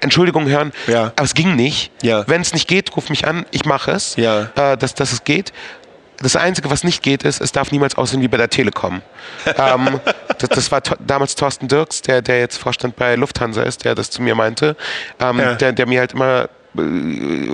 [0.00, 0.70] Entschuldigung hören.
[0.86, 1.12] Ja.
[1.16, 1.90] Aber es ging nicht.
[2.02, 2.24] Ja.
[2.28, 3.46] Wenn es nicht geht, ruf mich an.
[3.52, 4.50] Ich mache es, Ja.
[4.54, 5.52] äh, dass, dass es geht.
[6.18, 9.02] Das Einzige, was nicht geht, ist, es darf niemals aussehen wie bei der Telekom.
[9.58, 10.00] ähm,
[10.38, 13.94] das, das war to damals Thorsten Dirks, der, der jetzt Vorstand bei Lufthansa ist, der
[13.94, 14.76] das zu mir meinte,
[15.20, 15.54] ähm, Ja.
[15.54, 16.80] der, der mir halt immer äh,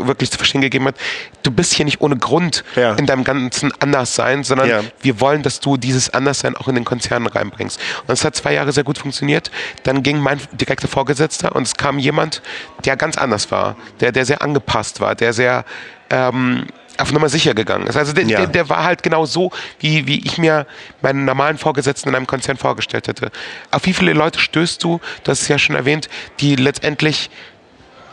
[0.06, 0.94] wirklich zu verstehen gegeben hat,
[1.42, 2.94] du bist hier nicht ohne Grund Ja.
[2.94, 4.80] in deinem ganzen Anderssein, sondern Ja.
[5.00, 7.80] wir wollen, dass du dieses Anderssein auch in den Konzernen reinbringst.
[8.06, 9.50] Und es hat zwei Jahre sehr gut funktioniert.
[9.84, 12.42] Dann ging mein direkter Vorgesetzter und es kam jemand,
[12.84, 15.64] der ganz anders war, der, der sehr angepasst war, der sehr
[16.10, 16.66] ähm,
[17.00, 17.96] auf Nummer sicher gegangen ist.
[17.96, 18.38] Also der, Ja.
[18.40, 20.66] der, der war halt genau so, wie, wie ich mir
[21.02, 23.30] meinen normalen Vorgesetzten in einem Konzern vorgestellt hätte.
[23.70, 26.08] Auf wie viele Leute stößt du, hast es ja schon erwähnt,
[26.40, 27.30] die letztendlich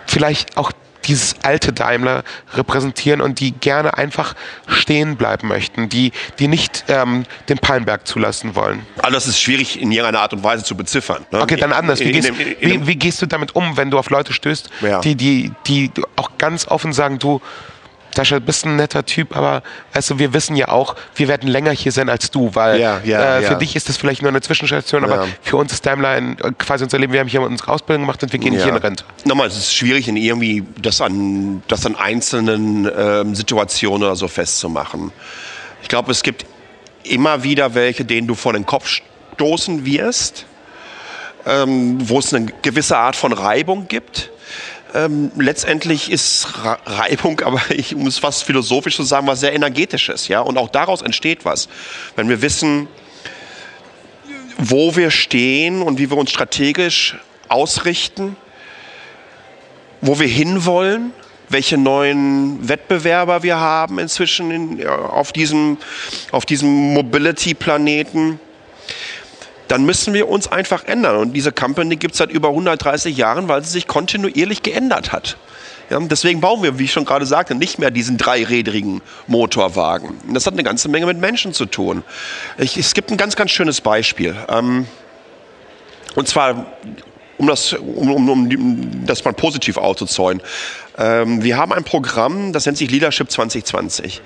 [0.06, 0.72] vielleicht auch
[1.06, 2.24] dieses alte Daimler
[2.54, 4.34] repräsentieren und die gerne einfach
[4.68, 8.86] stehen bleiben möchten, die, die nicht ähm, den Palmberg zulassen wollen.
[9.02, 11.26] Alles ist schwierig in irgendeiner Art und Weise zu beziffern.
[11.32, 11.40] ne?
[11.42, 12.02] Okay, dann anders.
[12.02, 14.10] Wie, In- in gehst, in- in wie, wie gehst du damit um, wenn du auf
[14.10, 15.00] Leute stößt, Ja.
[15.00, 17.40] die, die, die auch ganz offen sagen, du,
[18.16, 19.62] Sascha, bist ein netter Typ, aber
[19.94, 23.00] weißt du, wir wissen ja auch, wir werden länger hier sein als du, weil Ja,
[23.04, 23.58] ja, äh, für ja.
[23.60, 26.98] dich ist das vielleicht nur eine Zwischenstation, aber für uns ist Daimler ein, quasi unser
[26.98, 27.14] Leben.
[27.14, 29.04] Wir haben hier unsere Ausbildung gemacht und wir gehen hier in Rente.
[29.26, 34.28] Nochmal, es ist schwierig, in irgendwie das an, das an einzelnen ähm, Situationen oder so
[34.28, 35.12] festzumachen.
[35.84, 36.46] Ich glaube, es gibt
[37.04, 39.02] immer wieder welche, denen du vor den Kopf
[39.36, 40.46] stoßen wirst,
[41.46, 44.32] ähm, wo es eine gewisse Art von Reibung gibt.
[44.98, 50.28] Ähm, letztendlich ist Reibung, aber ich, um es fast philosophisch zu sagen, was sehr energetisches,
[50.28, 50.40] ja.
[50.40, 51.70] Und auch daraus entsteht was.
[52.16, 52.88] Wenn wir wissen,
[54.58, 57.16] wo wir stehen und wie wir uns strategisch
[57.48, 58.36] ausrichten,
[60.02, 61.14] wo wir hinwollen,
[61.48, 65.78] welche neuen Wettbewerber wir haben inzwischen in, ja, auf diesem,
[66.32, 68.40] auf diesem Mobility-Planeten,
[69.68, 71.18] dann müssen wir uns einfach ändern.
[71.18, 75.38] Und diese Company gibt es seit über 130 Jahren, weil sie sich kontinuierlich geändert hat.
[75.90, 80.20] Ja, deswegen bauen wir, wie ich schon gerade sagte, nicht mehr diesen dreirädrigen Motorwagen.
[80.34, 82.04] Das hat eine ganze Menge mit Menschen zu tun.
[82.58, 84.36] Ich, es gibt ein ganz, ganz schönes Beispiel.
[84.50, 84.86] Ähm,
[86.16, 86.74] und zwar,
[87.38, 90.44] um das, um, um, um das mal positiv auszuzäunen.
[90.98, 94.22] Ähm, wir haben ein Programm, das nennt sich Leadership 2020 in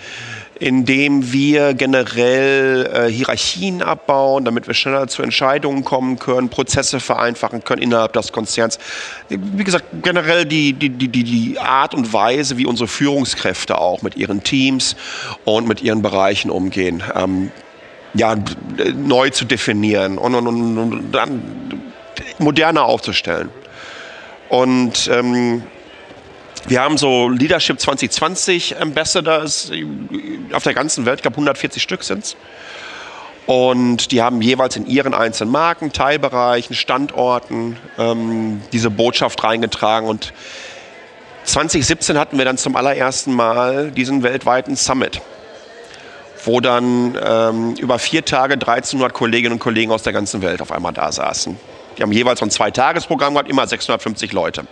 [0.86, 7.64] dem wir generell äh, Hierarchien abbauen, damit wir schneller zu Entscheidungen kommen können, Prozesse vereinfachen
[7.64, 8.78] können innerhalb des Konzerns.
[9.30, 14.16] Wie gesagt, generell die, die, die, die, Art und Weise, wie unsere Führungskräfte auch mit
[14.16, 14.96] ihren Teams
[15.46, 17.02] und mit ihren Bereichen umgehen.
[17.16, 17.52] Ähm,
[18.14, 18.36] ja,
[18.96, 21.42] neu zu definieren und, und, und, und dann
[22.38, 23.50] moderner aufzustellen.
[24.50, 25.64] Und ähm,
[26.68, 29.72] wir haben so Leadership 2020 Ambassadors
[30.54, 32.36] auf der ganzen Welt, ich glaube 140 Stück sind's.
[33.48, 40.08] Und die haben jeweils in ihren einzelnen Marken, Teilbereichen, Standorten ähm, diese Botschaft reingetragen.
[40.08, 40.32] Und
[41.44, 45.22] 2017 hatten wir dann zum allerersten Mal diesen weltweiten Summit,
[46.46, 50.72] wo dann ähm, über vier Tage 1300 Kolleginnen und Kollegen aus der ganzen Welt auf
[50.72, 51.58] einmal da saßen.
[51.98, 54.66] Die haben jeweils so ein Zwei-Tages-Programm gehabt, immer 650 Leute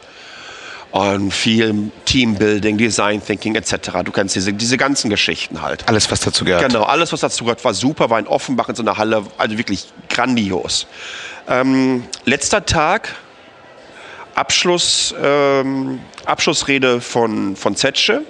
[0.92, 3.92] und viel Teambuilding, Design Thinking etc.
[4.04, 5.88] Du kennst diese, diese ganzen Geschichten halt.
[5.88, 6.68] Alles, was dazu gehört.
[6.68, 9.58] Genau, alles, was dazu gehört, war super, war in Offenbach in so einer Halle, also
[9.58, 10.88] wirklich grandios.
[11.48, 13.16] Ähm, letzter Tag,
[14.34, 18.24] Abschluss, ähm, Abschlussrede von, von Zetsche.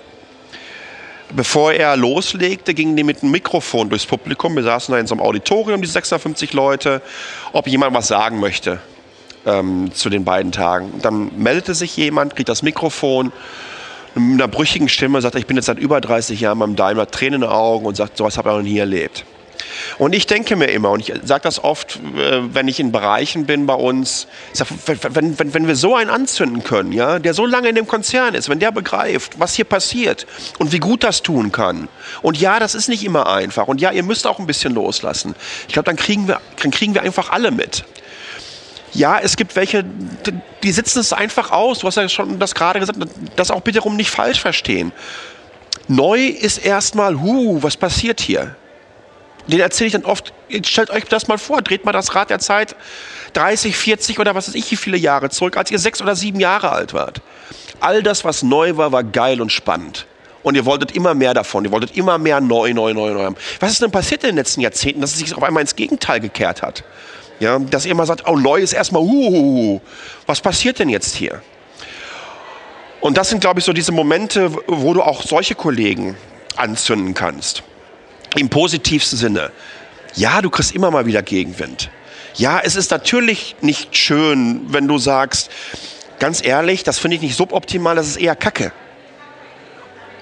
[1.31, 4.55] Bevor er loslegte, gingen die mit einem Mikrofon durchs Publikum.
[4.55, 7.03] Wir saßen da in so einem Auditorium, die 650 Leute,
[7.53, 8.79] ob jemand was sagen möchte
[9.45, 10.93] ähm, zu den beiden Tagen.
[11.01, 13.31] Dann meldete sich jemand, kriegt das Mikrofon,
[14.15, 17.35] mit einer brüchigen Stimme, sagt, ich bin jetzt seit über 30 Jahren beim Daimler, Tränen
[17.35, 19.23] in den Augen und sagt, sowas habe ich noch nie erlebt.
[19.97, 23.45] Und ich denke mir immer, und ich sage das oft, äh, wenn ich in Bereichen
[23.45, 24.67] bin bei uns, ich sag,
[25.13, 28.35] wenn, wenn, wenn wir so einen anzünden können, ja, der so lange in dem Konzern
[28.35, 30.25] ist, wenn der begreift, was hier passiert
[30.57, 31.87] und wie gut das tun kann.
[32.21, 33.67] Und ja, das ist nicht immer einfach.
[33.67, 35.35] Und ja, ihr müsst auch ein bisschen loslassen.
[35.67, 37.83] Ich glaube, dann kriegen wir, dann kriegen wir einfach alle mit.
[38.93, 39.83] Ja, es gibt welche,
[40.63, 41.79] die- sitzen es einfach aus.
[41.79, 42.97] Du hast ja schon das gerade gesagt,
[43.35, 44.91] das auch bitte rum nicht falsch verstehen.
[45.87, 48.55] Neu ist erstmal, hu, was passiert hier?
[49.47, 52.37] Den erzähle ich dann oft, stellt euch das mal vor, dreht mal das Rad der
[52.39, 52.75] Zeit
[53.33, 56.39] 30, 40 oder was weiß ich wie viele Jahre zurück, als ihr sechs oder sieben
[56.39, 57.21] Jahre alt wart.
[57.79, 60.05] All das, was neu war, war geil und spannend.
[60.43, 63.35] Und ihr wolltet immer mehr davon, ihr wolltet immer mehr neu, neu, neu, neu haben.
[63.59, 66.19] Was ist denn passiert in den letzten Jahrzehnten, dass es sich auf einmal ins Gegenteil
[66.19, 66.83] gekehrt hat?
[67.39, 69.79] Ja, dass ihr immer sagt, oh, neu ist erstmal, uh,
[70.25, 71.41] was passiert denn jetzt hier?
[73.01, 76.17] Und das sind, glaube ich, so diese Momente, wo du auch solche Kollegen
[76.57, 77.63] anzünden kannst.
[78.35, 79.51] Im positivsten Sinne.
[80.15, 81.89] Ja, du kriegst immer mal wieder Gegenwind.
[82.35, 85.49] Ja, es ist natürlich nicht schön, wenn du sagst,
[86.19, 88.71] ganz ehrlich, das finde ich nicht suboptimal, das ist eher Kacke.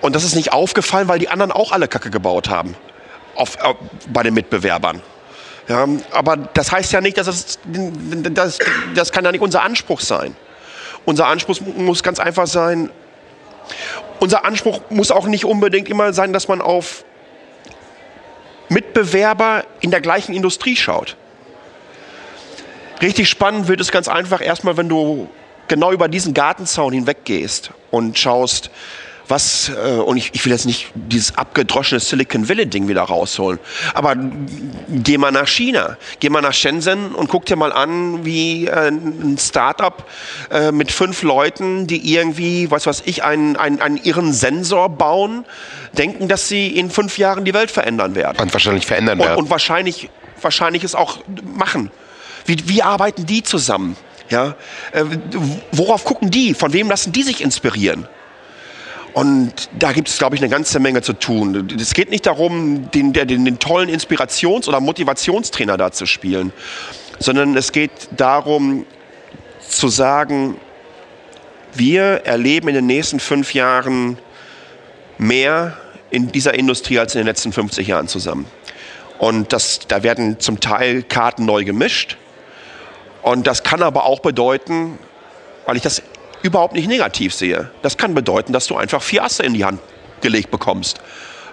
[0.02, 2.76] Und das ist nicht aufgefallen, weil die anderen auch alle Kacke gebaut haben.
[3.36, 3.76] Auf, auf,
[4.08, 5.02] bei den Mitbewerbern.
[5.68, 8.60] Ja, aber das heißt ja nicht, dass es, das,
[8.96, 10.36] das kann ja nicht unser Anspruch sein.
[11.06, 12.90] Unser Anspruch muss ganz einfach sein,
[14.20, 17.04] unser Anspruch muss auch nicht unbedingt immer sein, dass man auf
[18.70, 21.16] Mitbewerber in der gleichen Industrie schaut.
[23.02, 25.30] Richtig spannend wird es ganz einfach erstmal, wenn du
[25.68, 28.72] genau über diesen Gartenzaun hinweggehst und schaust,
[29.30, 33.60] Was, äh, und ich, ich will jetzt nicht dieses abgedroschene Silicon Valley-Ding wieder rausholen,
[33.94, 34.16] aber
[34.90, 38.88] geh mal nach China, geh mal nach Shenzhen und guck dir mal an, wie äh,
[38.88, 40.06] ein Startup
[40.50, 45.46] äh, mit fünf Leuten, die irgendwie, was weiß ich, einen, einen, einen irren Sensor bauen,
[45.98, 48.38] denken, dass sie in fünf Jahren die Welt verändern werden.
[48.40, 49.40] Und wahrscheinlich verändern Und, werden.
[49.40, 50.10] und wahrscheinlich,
[50.42, 51.92] wahrscheinlich es auch machen.
[52.46, 53.98] Wie, wie arbeiten die zusammen?
[54.30, 54.56] Ja?
[54.94, 55.04] Äh,
[55.74, 56.54] worauf gucken die?
[56.54, 58.08] Von wem lassen die sich inspirieren?
[59.18, 61.76] Und da gibt es, glaube ich, eine ganze Menge zu tun.
[61.76, 66.54] Es geht nicht darum, den, den, den tollen Inspirations- oder Motivationstrainer da zu spielen,
[67.18, 68.86] sondern es geht darum
[69.68, 70.58] zu sagen,
[71.74, 74.20] wir erleben in den nächsten fünf Jahren
[75.18, 75.76] mehr
[76.12, 78.46] in dieser Industrie als in den letzten 50 Jahren zusammen.
[79.18, 82.18] Und das, da werden zum Teil Karten neu gemischt.
[83.24, 85.00] Und das kann aber auch bedeuten,
[85.66, 86.04] weil ich das
[86.44, 89.80] überhaupt nicht negativ sehe, das kann bedeuten, dass du einfach vier Asse in die Hand
[90.22, 91.02] gelegt bekommst.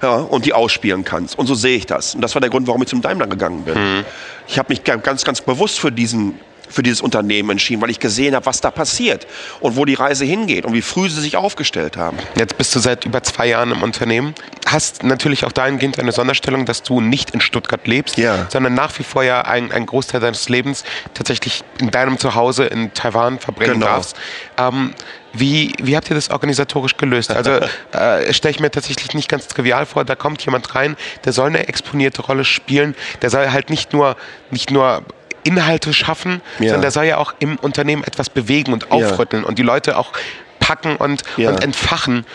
[0.03, 1.39] Ja, und die ausspielen kannst.
[1.39, 2.15] Und so sehe ich das.
[2.15, 4.05] Und das war der Grund, warum ich zum Daimler gegangen bin.
[4.47, 8.35] Ich habe mich ganz, ganz bewusst für diesen für dieses Unternehmen entschieden, weil ich gesehen
[8.35, 9.27] habe, was da passiert
[9.61, 12.19] und wo die Reise hingeht und wie früh sie sich aufgestellt haben.
[12.37, 14.35] Jetzt bist du seit über zwei Jahren im Unternehmen.
[14.67, 18.47] Hast natürlich auch dahingehend eine Sonderstellung, dass du nicht in Stuttgart lebst, Ja.
[18.51, 22.93] sondern nach wie vor ja ein, ein Großteil deines Lebens tatsächlich in deinem Zuhause in
[22.95, 23.87] Taiwan verbringen Genau.
[23.87, 24.17] darfst.
[24.57, 24.95] Ähm,
[25.37, 27.31] wie, wie habt ihr das organisatorisch gelöst?
[27.33, 27.51] Also
[27.93, 31.49] äh, stelle ich mir tatsächlich nicht ganz trivial vor, da kommt jemand rein, der soll
[31.49, 34.17] eine exponierte Rolle spielen, der soll halt nicht nur,
[34.51, 35.03] nicht nur
[35.45, 36.67] Inhalte schaffen, Ja.
[36.71, 40.13] sondern der soll ja auch im Unternehmen etwas bewegen und aufrütteln und die Leute auch
[40.61, 41.51] packen und, Ja.
[41.51, 42.27] und entfachen.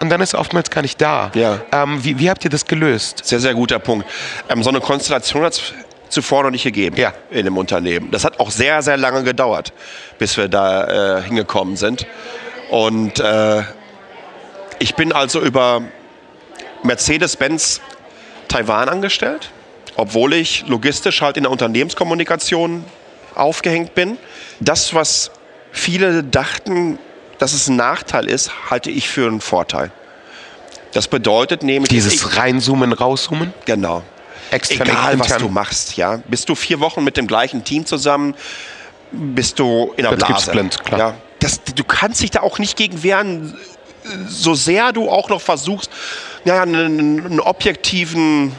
[0.00, 1.30] Und dann ist er oftmals gar nicht da.
[1.34, 1.60] Ja.
[1.72, 3.22] Ähm, wie, wie habt ihr das gelöst?
[3.24, 4.06] Sehr, sehr guter Punkt.
[4.50, 5.72] Ähm, so eine Konstellation hat es
[6.10, 7.12] zuvor noch nicht gegeben Ja.
[7.30, 8.10] in dem Unternehmen.
[8.10, 9.72] Das hat auch sehr, sehr lange gedauert,
[10.18, 12.06] bis wir da äh, hingekommen sind.
[12.70, 13.62] Und äh,
[14.78, 15.82] ich bin also über
[16.82, 17.80] Mercedes-Benz
[18.48, 19.50] Taiwan angestellt,
[19.96, 22.84] obwohl ich logistisch halt in der Unternehmenskommunikation
[23.34, 24.18] aufgehängt bin.
[24.60, 25.30] Das, was
[25.72, 26.98] viele dachten,
[27.38, 29.90] dass es ein Nachteil ist, halte ich für einen Vorteil.
[30.92, 33.52] Das bedeutet nämlich, dass ich- Dieses Reinzoomen, Rauszoomen?
[33.66, 34.02] Genau.
[34.50, 35.42] Extern, Egal, was intern.
[35.42, 36.20] du machst, ja.
[36.28, 38.34] Bist du vier Wochen mit dem gleichen Team zusammen,
[39.10, 40.24] bist du in der Blase.
[40.26, 40.98] Betriebsblind, klar.
[40.98, 41.14] Ja.
[41.40, 43.54] Das, du kannst dich da auch nicht gegen wehren,
[44.28, 45.90] so sehr du auch noch versuchst,
[46.44, 48.52] ja, einen, einen objektiven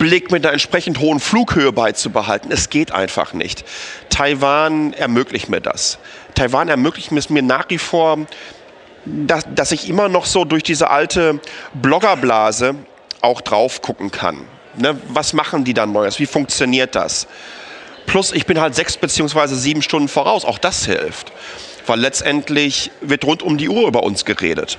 [0.00, 2.50] Blick mit einer entsprechend hohen Flughöhe beizubehalten.
[2.50, 3.64] Es geht einfach nicht.
[4.08, 5.98] Taiwan ermöglicht mir das.
[6.34, 8.18] Taiwan ermöglicht es mir nach wie vor,
[9.04, 11.38] dass, dass ich immer noch so durch diese alte
[11.74, 12.76] Bloggerblase
[13.20, 14.46] auch drauf gucken kann.
[14.78, 16.18] Ne, was machen die da Neues?
[16.18, 17.26] Wie funktioniert das?
[18.06, 20.46] Plus, ich bin halt sechs beziehungsweise sieben Stunden voraus.
[20.46, 21.30] Auch das hilft.
[21.86, 24.78] Weil letztendlich wird rund um die Uhr über uns geredet.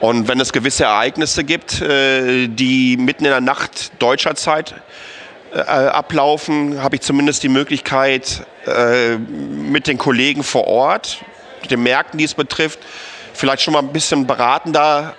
[0.00, 4.74] Und wenn es gewisse Ereignisse gibt, äh, die mitten in der Nacht deutscher Zeit
[5.52, 11.24] äh, ablaufen, habe ich zumindest die Möglichkeit, äh, mit den Kollegen vor Ort,
[11.62, 12.78] mit den Märkten, die es betrifft,
[13.32, 15.14] vielleicht schon mal ein bisschen beratender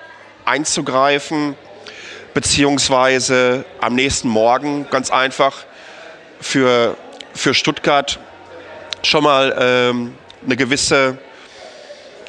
[0.45, 1.55] einzugreifen,
[2.33, 5.65] beziehungsweise am nächsten Morgen ganz einfach
[6.39, 6.95] für,
[7.33, 8.19] für Stuttgart
[9.03, 10.15] schon mal ähm,
[10.45, 11.17] eine gewisse,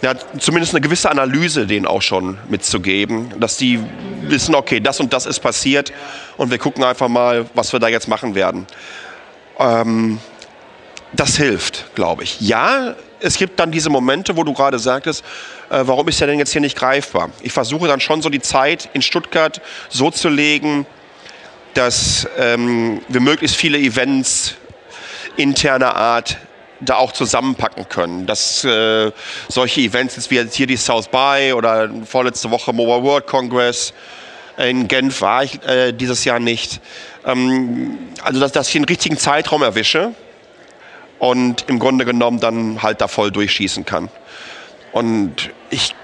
[0.02, 3.80] ja, zumindest eine gewisse Analyse denen auch schon mitzugeben, dass die
[4.22, 5.92] wissen, okay, das und das ist passiert
[6.36, 8.66] und wir gucken einfach mal, was wir da jetzt machen werden.
[9.58, 10.18] Ähm,
[11.12, 12.40] das hilft, glaube ich.
[12.40, 15.24] Ja, es gibt dann diese Momente, wo du gerade sagtest,
[15.68, 17.30] äh, warum ist er denn jetzt hier nicht greifbar?
[17.42, 20.86] Ich versuche dann schon so die Zeit in Stuttgart so zu legen,
[21.74, 24.54] dass ähm, wir möglichst viele Events
[25.36, 26.38] interner Art
[26.80, 28.26] da auch zusammenpacken können.
[28.26, 29.12] Dass äh,
[29.48, 33.92] solche Events wie jetzt hier die South by oder vorletzte Woche Mobile World Congress
[34.56, 36.80] in Genf war ich äh, dieses Jahr nicht.
[37.24, 40.14] Ähm, also dass, dass ich den richtigen Zeitraum erwische
[41.18, 44.08] und im Grunde genommen dann halt da voll durchschießen kann.
[44.92, 45.94] Und ich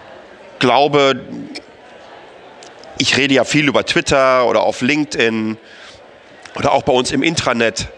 [0.59, 1.21] glaube,
[2.99, 5.59] ich rede ja viel über Twitter oder auf LinkedIn
[6.55, 7.89] oder auch bei uns im Intranet.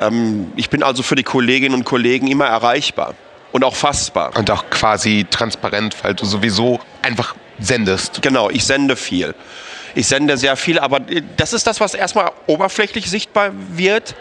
[0.00, 3.14] Ähm, ich bin also für die Kolleginnen und Kollegen immer erreichbar
[3.52, 4.36] und auch fassbar.
[4.36, 8.20] Und auch quasi transparent, weil du sowieso einfach sendest.
[8.22, 9.34] Genau, ich sende viel.
[9.94, 11.00] Ich sende sehr viel, aber
[11.36, 14.16] das ist das, was erstmal oberflächlich sichtbar wird.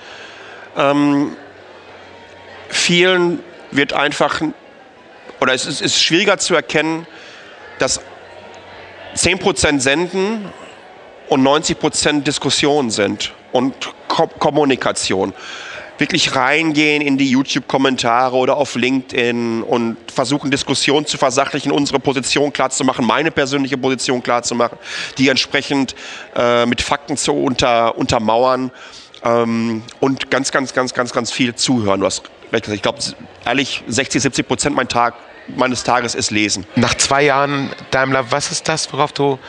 [0.77, 1.35] Ähm,
[2.69, 3.39] vielen
[3.71, 4.41] wird einfach,
[5.39, 7.07] oder es ist, ist schwieriger zu erkennen,
[7.79, 8.01] dass
[9.15, 10.45] 10% Senden
[11.27, 13.73] und 90% Diskussion sind und
[14.09, 15.33] Ko Kommunikation.
[15.97, 21.99] Wir wirklich reingehen in die YouTube-Kommentare oder auf LinkedIn und versuchen, Diskussionen zu versachlichen, unsere
[21.99, 24.77] Position klarzumachen, meine persönliche Position klarzumachen,
[25.17, 25.95] die entsprechend
[26.35, 28.71] äh, mit Fakten zu unter, untermauern
[29.23, 32.01] ähm, und ganz, ganz, ganz, ganz, ganz viel zuhören.
[32.01, 32.99] Du hast recht gesagt, ich glaube,
[33.45, 35.13] ehrlich, 60, 70 Prozent mein Tag,
[35.55, 36.65] meines Tages ist Lesen.
[36.75, 39.39] Nach zwei Jahren Daimler, was ist das, worauf du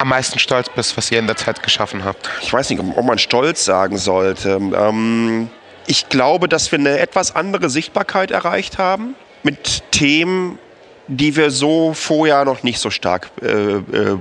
[0.00, 2.28] am meisten stolz bist, was ihr in der Zeit geschaffen habt?
[2.40, 4.52] Ich weiß nicht, ob man stolz sagen sollte.
[4.52, 5.50] Ähm,
[5.86, 10.58] ich glaube, dass wir eine etwas andere Sichtbarkeit erreicht haben mit Themen,
[11.06, 14.18] die wir so vorher noch nicht so stark äh, äh,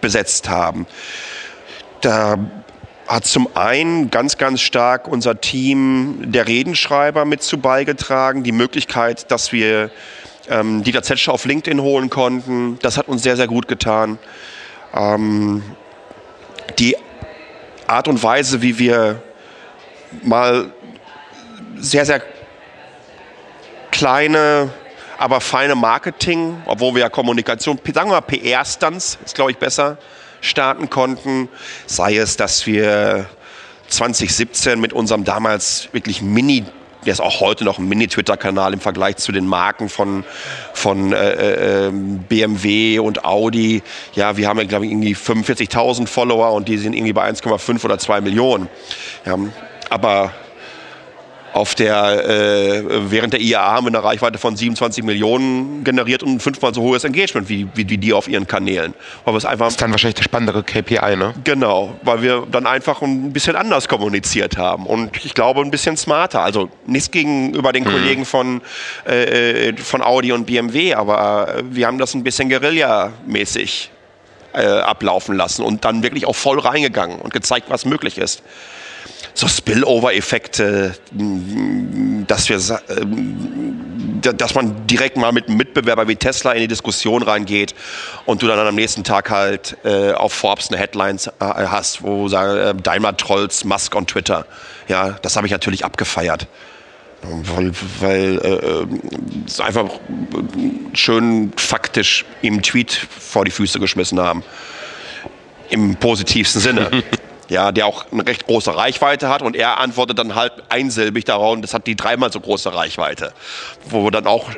[0.00, 0.86] besetzt haben.
[2.00, 2.38] Da
[3.06, 8.42] hat zum einen ganz, ganz stark unser Team der Redenschreiber mit zu beigetragen.
[8.42, 9.90] Die Möglichkeit, dass wir
[10.48, 14.18] ähm, Dieter Zetscher auf LinkedIn holen konnten, das hat uns sehr, sehr gut getan.
[14.94, 15.62] Ähm,
[16.78, 16.96] die
[17.86, 19.22] Art und Weise, wie wir
[20.22, 20.72] mal
[21.76, 22.22] sehr, sehr
[23.90, 24.70] kleine,
[25.18, 29.98] aber feine Marketing, obwohl wir ja Kommunikation, sagen wir mal PR-Stunts, ist glaube ich besser,
[30.40, 31.48] starten konnten.
[31.86, 33.26] Sei es, dass wir
[33.88, 36.64] 2017 mit unserem damals wirklich Mini
[37.04, 40.24] der ist auch heute noch ein Mini-Twitter-Kanal im Vergleich zu den Marken von,
[40.72, 43.82] von äh, äh, BMW und Audi.
[44.14, 47.84] Ja, wir haben ja, glaube ich, irgendwie 45.000 Follower und die sind irgendwie bei 1,5
[47.84, 48.68] oder 2 Millionen.
[49.26, 49.36] Ja,
[49.90, 50.32] aber
[51.52, 56.40] auf der, äh, während der IAA haben wir eine Reichweite von 27 Millionen generiert und
[56.40, 58.94] fünfmal so hohes Engagement wie, wie, wie die auf ihren Kanälen.
[59.24, 61.34] Weil einfach, das ist dann wahrscheinlich der spannendere KPI, ne?
[61.44, 65.96] Genau, weil wir dann einfach ein bisschen anders kommuniziert haben und ich glaube ein bisschen
[65.96, 66.40] smarter.
[66.40, 67.88] Also nichts gegenüber den mhm.
[67.88, 68.62] Kollegen von,
[69.04, 73.90] äh, von Audi und BMW, aber äh, wir haben das ein bisschen Guerilla-mäßig
[74.54, 78.42] äh, ablaufen lassen und dann wirklich auch voll reingegangen und gezeigt, was möglich ist
[79.34, 80.94] so Spillover-Effekte,
[82.26, 87.22] dass wir, äh, dass man direkt mal mit einem Mitbewerber wie Tesla in die Diskussion
[87.22, 87.74] reingeht
[88.26, 92.28] und du dann am nächsten Tag halt äh, auf Forbes eine Headline äh, hast, wo
[92.28, 94.46] sagen, äh, Daimler trolls Musk on Twitter.
[94.88, 96.46] Ja, das habe ich natürlich abgefeiert.
[97.22, 99.88] Weil, weil äh, es einfach
[100.92, 104.42] schön faktisch ihm Tweet vor die Füße geschmissen haben.
[105.70, 106.90] Im positivsten Sinne.
[107.52, 111.52] ja, der auch eine recht große Reichweite hat und er antwortet dann halt einsilbig darauf
[111.52, 113.32] und das hat die dreimal so große Reichweite,
[113.84, 114.50] wo du dann auch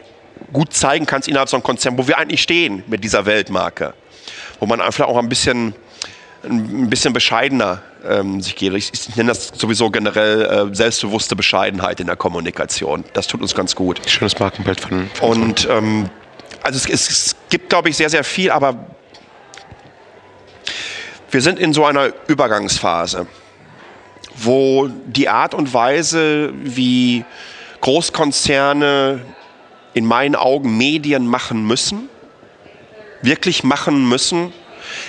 [0.53, 3.95] gut zeigen kannst innerhalb so einem Konzern, wo wir eigentlich stehen mit dieser Weltmarke,
[4.61, 5.75] wo man einfach auch ein bisschen
[6.45, 8.75] ein bisschen bescheidener ähm, sich geht.
[8.75, 13.05] Ich, ich, nenne das sowieso generell äh, selbstbewusste Bescheidenheit in der Kommunikation.
[13.15, 13.99] Das tut uns ganz gut.
[14.07, 15.11] Schönes Markenbild von.
[15.15, 16.11] von und ähm,
[16.63, 18.77] also es, es gibt, glaube ich, sehr, sehr viel, aber
[21.35, 23.27] wir sind in so einer Übergangsphase,
[24.37, 27.25] wo die Art und Weise, wie
[27.81, 29.21] Großkonzerne
[29.95, 32.09] in meinen Augen Medien machen müssen,
[33.21, 34.53] wirklich machen müssen,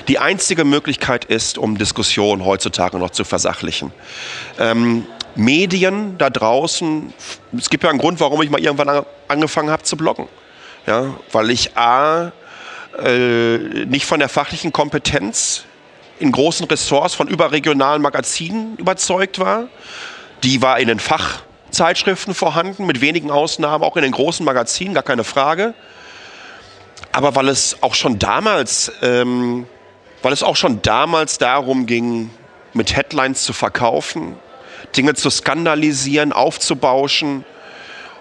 [0.07, 3.93] die einzige Möglichkeit ist, um Diskussionen heutzutage noch zu versachlichen.
[4.57, 7.13] Ähm, Medien da draußen,
[7.55, 10.27] es gibt ja einen Grund, warum ich mal irgendwann angefangen habe zu bloggen.
[10.87, 12.31] Ja, weil ich A,
[12.97, 15.65] äh, nicht von der fachlichen Kompetenz
[16.19, 19.67] in großen Ressorts von überregionalen Magazinen überzeugt war.
[20.43, 25.03] Die war in den Fachzeitschriften vorhanden, mit wenigen Ausnahmen, auch in den großen Magazinen, gar
[25.03, 25.73] keine Frage.
[27.11, 29.67] Aber weil es auch schon damals, ähm,
[30.21, 32.29] weil es auch schon damals darum ging,
[32.73, 34.35] mit Headlines zu verkaufen,
[34.95, 37.45] Dinge zu skandalisieren, aufzubauschen,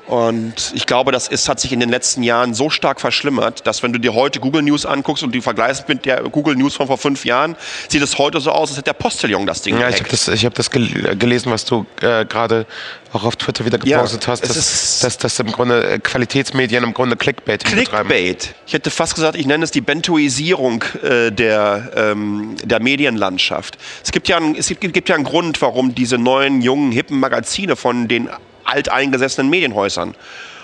[0.06, 3.82] und ich glaube, das ist, hat sich in den letzten Jahren so stark verschlimmert, dass
[3.82, 6.86] wenn du dir heute Google News anguckst und die vergleichst mit der Google News von
[6.86, 7.56] vor fünf Jahren,
[7.88, 10.28] sieht es heute so aus, als hätte der Postillon das Ding Ja, ich habe das,
[10.28, 12.66] ich hab das gelesen, was du äh, gerade
[13.14, 16.92] auch auf Twitter wieder gepostet ja, hast, dass, dass, dass im Grunde äh, Qualitätsmedien im
[16.92, 18.54] Grunde Clickbait Clickbait.
[18.66, 23.78] Ich hätte fast gesagt, ich nenne es die Bentoisierung äh, der, ähm, der Medienlandschaft.
[24.02, 27.20] Es gibt, ja ein, es gibt, gibt ja einen Grund, warum diese neuen, jungen, hippen
[27.20, 28.28] Magazine von den
[28.64, 30.14] alteingesessenen Medienhäusern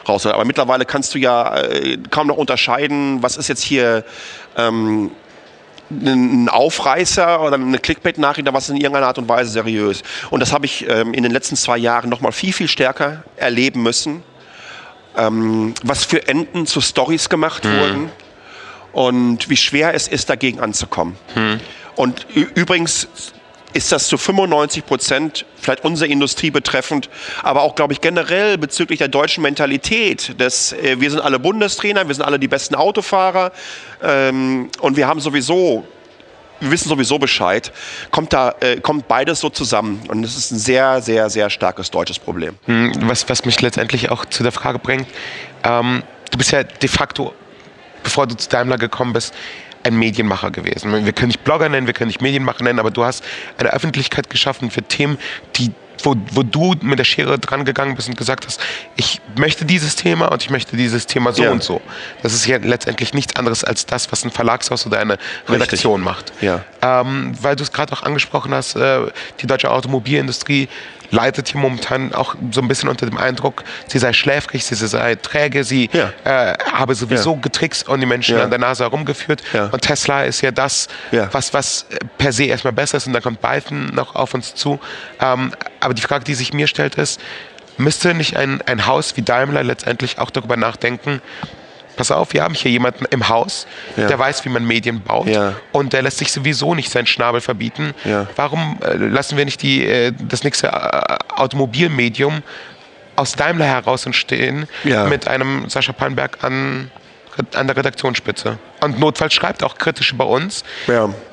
[0.09, 0.27] raus.
[0.27, 4.05] Aber mittlerweile kannst du ja äh, kaum noch unterscheiden, was ist jetzt hier
[4.57, 5.11] ähm,
[5.91, 10.03] ein Aufreißer oder eine Clickbait-Nachricht, was ist in irgendeiner Art und Weise seriös.
[10.31, 13.25] Und das habe ich ähm, in den letzten zwei Jahren noch mal viel, viel stärker
[13.37, 14.23] erleben müssen.
[15.17, 17.79] Ähm, was für Enden zu Stories gemacht mhm.
[17.81, 18.13] wurden
[18.93, 21.17] und wie schwer es ist, dagegen anzukommen.
[21.35, 21.61] Mhm.
[21.97, 23.09] Und übrigens
[23.73, 27.09] ist das zu 95 Prozent vielleicht unsere Industrie betreffend,
[27.43, 30.41] aber auch, glaube ich, generell bezüglich der deutschen Mentalität.
[30.41, 33.53] Des, äh, wir sind alle Bundestrainer, wir sind alle die besten Autofahrer
[34.03, 35.85] ähm, und wir haben sowieso
[36.63, 37.73] wir wissen sowieso Bescheid,
[38.11, 41.91] kommt da äh, kommt beides so zusammen und es ist ein sehr sehr sehr starkes
[41.91, 42.57] deutsches Problem.
[42.67, 45.07] Hm, was was mich letztendlich auch zu der Frage bringt,
[45.65, 47.35] ähm, du bist ja de facto,
[48.03, 49.35] bevor du zu Daimler gekommen bist,
[49.83, 51.05] ein Medienmacher gewesen.
[51.05, 53.25] Wir können nicht Blogger nennen, wir können nicht Medienmacher nennen, aber du hast
[53.59, 55.19] eine Öffentlichkeit geschaffen für Themen,
[55.57, 55.73] die
[56.05, 58.61] wo, wo du mit der Schere dran gegangen bist und gesagt hast,
[58.97, 61.51] ich möchte dieses Thema und ich möchte dieses Thema so ja.
[61.51, 61.81] und so.
[62.23, 65.19] Das ist ja letztendlich nichts anderes als das, was ein Verlagshaus oder eine
[65.49, 66.05] Redaktion Richtig.
[66.05, 66.33] macht.
[66.41, 66.65] Ja.
[66.83, 69.01] Ähm, weil du es gerade auch angesprochen hast, äh,
[69.41, 70.69] die deutsche Automobilindustrie
[71.11, 75.15] leidet hier momentan auch so ein bisschen unter dem Eindruck, sie sei schläfrig, sie sei
[75.17, 76.13] träge, sie ja.
[76.25, 77.41] äh, habe sowieso ja.
[77.41, 78.45] getrickst und die Menschen ja.
[78.45, 79.43] an der Nase herumgeführt.
[79.73, 80.89] Und Tesla ist ja das,
[81.33, 81.87] was, was
[82.19, 84.81] per se erstmal besser ist und dann kommt Python noch auf uns zu.
[85.21, 87.21] Ähm, aber die Frage, die sich mir stellt, ist,
[87.77, 91.21] müsste nicht ein, ein Haus wie Daimler letztendlich auch darüber nachdenken,
[91.97, 93.67] pass auf, wir haben hier jemanden im Haus,
[93.97, 94.07] ja.
[94.07, 95.55] der weiß, wie man Medien baut ja.
[95.73, 97.95] und der lässt sich sowieso nicht seinen Schnabel verbieten.
[98.05, 98.27] Ja.
[98.37, 102.43] Warum äh, lassen wir nicht die, äh, das nächste äh, Automobilmedium
[103.17, 104.67] aus Daimler heraus entstehen
[105.11, 106.91] mit einem Sascha Pallenberg an
[107.55, 108.59] an der Redaktionsspitze.
[108.81, 110.65] Und notfalls schreibt auch kritisch über uns.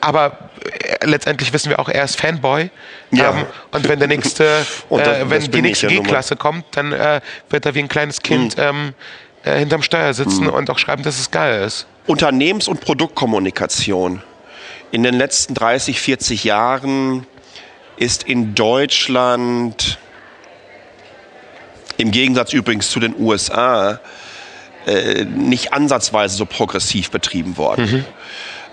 [0.01, 2.69] Aber äh, letztendlich wissen wir auch, er ist Fanboy.
[3.11, 3.31] Ja.
[3.31, 4.45] Ähm, und wenn der nächste,
[4.89, 8.63] äh, wenn die nächste G-Klasse kommt, dann äh, wird er wie ein kleines Kind mhm.
[8.63, 8.93] ähm,
[9.43, 10.53] äh, hinterm Steuer sitzen mhm.
[10.53, 11.87] und auch schreiben, dass es geil ist.
[12.05, 14.21] Unternehmens- und Produktkommunikation.
[14.91, 17.25] In den letzten 30, 40 Jahren
[17.97, 19.99] ist in Deutschland,
[21.97, 23.99] im Gegensatz übrigens zu den USA,
[24.85, 27.91] äh, nicht ansatzweise so progressiv betrieben worden.
[27.91, 28.05] Mhm.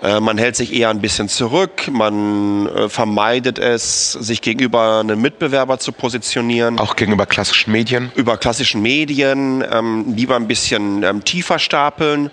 [0.03, 5.21] Äh, man hält sich eher ein bisschen zurück, man äh, vermeidet es, sich gegenüber einem
[5.21, 6.79] Mitbewerber zu positionieren.
[6.79, 8.11] Auch gegenüber klassischen Medien?
[8.15, 12.29] Über klassischen Medien, ähm, lieber ein bisschen ähm, tiefer stapeln,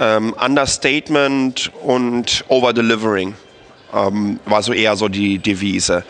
[0.00, 3.34] ähm, Understatement und Overdelivering.
[3.92, 6.04] Ähm, war so eher so die Devise.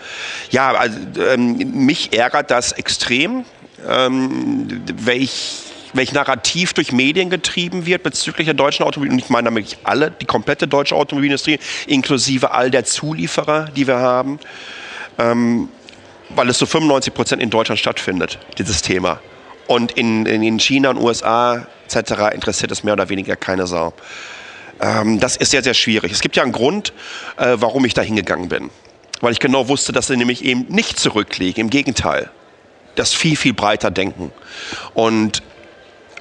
[0.50, 3.44] Ja, also, ähm, mich ärgert das extrem,
[3.88, 9.26] ähm, welch welch Narrativ durch Medien getrieben wird bezüglich der deutschen Automobilindustrie.
[9.26, 14.38] Ich meine damit alle, die komplette deutsche Automobilindustrie, inklusive all der Zulieferer, die wir haben.
[15.18, 15.68] Ähm,
[16.30, 19.20] weil es so 95 Prozent in Deutschland stattfindet, dieses Thema.
[19.66, 22.34] Und in, in China und USA etc.
[22.34, 23.92] interessiert es mehr oder weniger keine Sau.
[24.80, 26.12] Ähm, das ist sehr, sehr schwierig.
[26.12, 26.92] Es gibt ja einen Grund,
[27.36, 28.70] äh, warum ich da hingegangen bin.
[29.20, 31.60] Weil ich genau wusste, dass sie nämlich eben nicht zurücklegen.
[31.60, 32.30] Im Gegenteil.
[32.96, 34.32] Das viel, viel breiter denken.
[34.94, 35.42] Und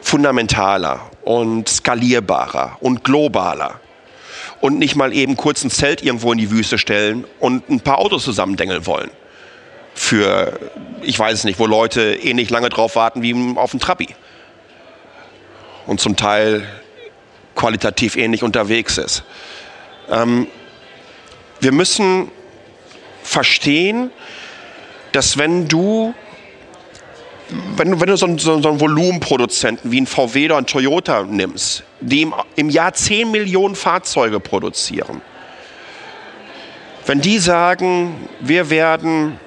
[0.09, 3.79] fundamentaler und skalierbarer und globaler
[4.59, 7.99] und nicht mal eben kurz ein Zelt irgendwo in die Wüste stellen und ein paar
[7.99, 9.11] Autos zusammendengeln wollen.
[9.93, 10.59] Für,
[11.03, 14.07] ich weiß es nicht, wo Leute ähnlich lange drauf warten wie auf ein Trabi.
[15.85, 16.67] Und zum Teil
[17.55, 19.23] qualitativ ähnlich unterwegs ist.
[20.09, 20.47] Ähm,
[21.59, 22.31] wir müssen
[23.21, 24.09] verstehen,
[25.11, 26.15] dass wenn du
[27.75, 31.23] wenn, du, wenn du so einen, so einen Volumenproduzenten wie ein VW oder ein Toyota
[31.23, 35.21] nimmst, die im, im Jahr 10 Millionen Fahrzeuge produzieren,
[37.05, 39.39] wenn die sagen, wir werden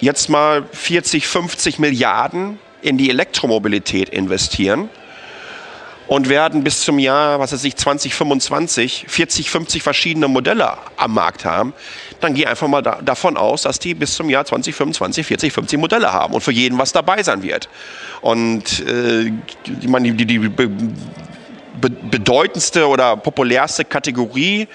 [0.00, 4.88] jetzt mal 40, 50 Milliarden in die Elektromobilität investieren
[6.10, 11.44] und werden bis zum Jahr, was weiß ich, 2025 40, 50 verschiedene Modelle am Markt
[11.44, 11.72] haben,
[12.18, 15.78] dann geh einfach mal da, davon aus, dass die bis zum Jahr 2025 40, 50
[15.78, 17.68] Modelle haben und für jeden was dabei sein wird.
[18.22, 19.26] Und äh,
[19.80, 24.66] ich meine, die, die, die be, be, bedeutendste oder populärste Kategorie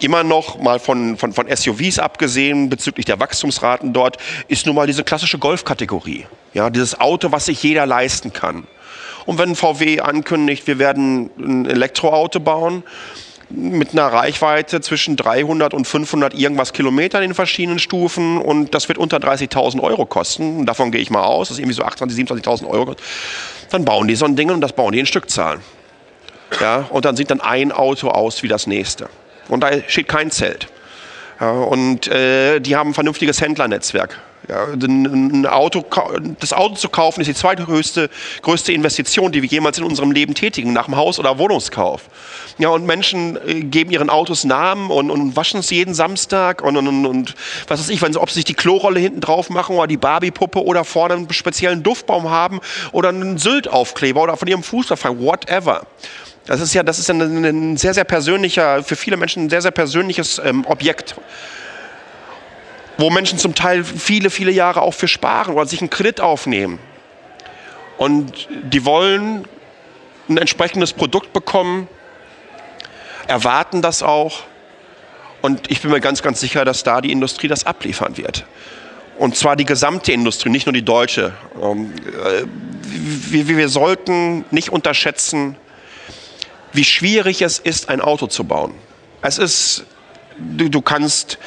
[0.00, 4.18] immer noch mal von, von, von SUVs abgesehen bezüglich der Wachstumsraten dort,
[4.48, 6.26] ist nun mal diese klassische Golfkategorie.
[6.52, 8.66] Ja, dieses Auto, was sich jeder leisten kann.
[9.26, 12.82] Und wenn VW ankündigt, wir werden ein Elektroauto bauen,
[13.50, 18.98] mit einer Reichweite zwischen 300 und 500 irgendwas Kilometern in verschiedenen Stufen und das wird
[18.98, 20.66] unter 30.000 Euro kosten.
[20.66, 22.96] Davon gehe ich mal aus, das ist irgendwie so 28.000, 27.000 Euro.
[23.70, 25.60] Dann bauen die so ein Ding und das bauen die in Stückzahlen.
[26.60, 29.08] Ja, und dann sieht dann ein Auto aus wie das nächste.
[29.48, 30.68] Und da steht kein Zelt.
[31.40, 34.20] Ja, und äh, die haben ein vernünftiges Händlernetzwerk.
[34.46, 35.84] Ja, ein Auto,
[36.38, 38.10] das Auto zu kaufen ist die zweithöchste
[38.42, 42.02] größte Investition, die wir jemals in unserem Leben tätigen, nach dem Haus- oder Wohnungskauf.
[42.58, 46.76] Ja, und Menschen äh, geben ihren Autos Namen und, und waschen es jeden Samstag und,
[46.76, 47.34] und, und
[47.68, 50.62] was weiß ich, wenn ob sie sich die Klorolle hinten drauf machen oder die Barbie-Puppe
[50.62, 52.60] oder vorne einen speziellen Duftbaum haben
[52.92, 55.86] oder einen Sylt-Aufkleber oder von ihrem Fußballverein, whatever.
[56.46, 59.62] Das ist ja, das ist ein, ein, sehr, sehr persönlicher, für viele Menschen ein sehr,
[59.62, 61.16] sehr persönliches ähm, Objekt
[62.98, 66.78] wo Menschen zum Teil viele, viele Jahre auch für sparen oder sich einen Kredit aufnehmen.
[67.96, 69.46] Und die wollen
[70.28, 71.88] ein entsprechendes Produkt bekommen,
[73.26, 74.44] erwarten das auch
[75.44, 78.46] Und ich bin mir ganz, ganz sicher, dass da die Industrie das abliefern wird.
[79.18, 81.34] Und zwar die gesamte Industrie, nicht nur die deutsche.
[81.62, 82.44] Ähm, äh,
[82.86, 85.56] wir, wir sollten nicht unterschätzen,
[86.72, 88.72] wie schwierig es ist, ein Auto zu bauen.
[89.20, 89.84] Es ist
[90.38, 91.38] du, du kannst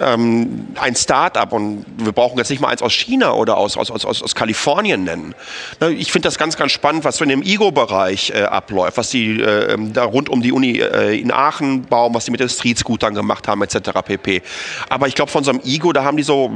[0.00, 3.90] ähm, ein Start-up und wir brauchen jetzt nicht mal eins aus China oder aus, aus,
[3.90, 5.34] aus, aus Kalifornien nennen.
[5.80, 9.10] Ne, ich finde das ganz, ganz spannend, was so in dem Ego-Bereich äh, abläuft, was
[9.10, 12.48] die äh, da rund um die Uni äh, in Aachen bauen, was die mit den
[12.48, 13.90] Street-Scootern gemacht haben, etc.
[14.04, 14.42] pp.
[14.88, 16.50] Aber ich glaube, von so einem Ego, da haben die so,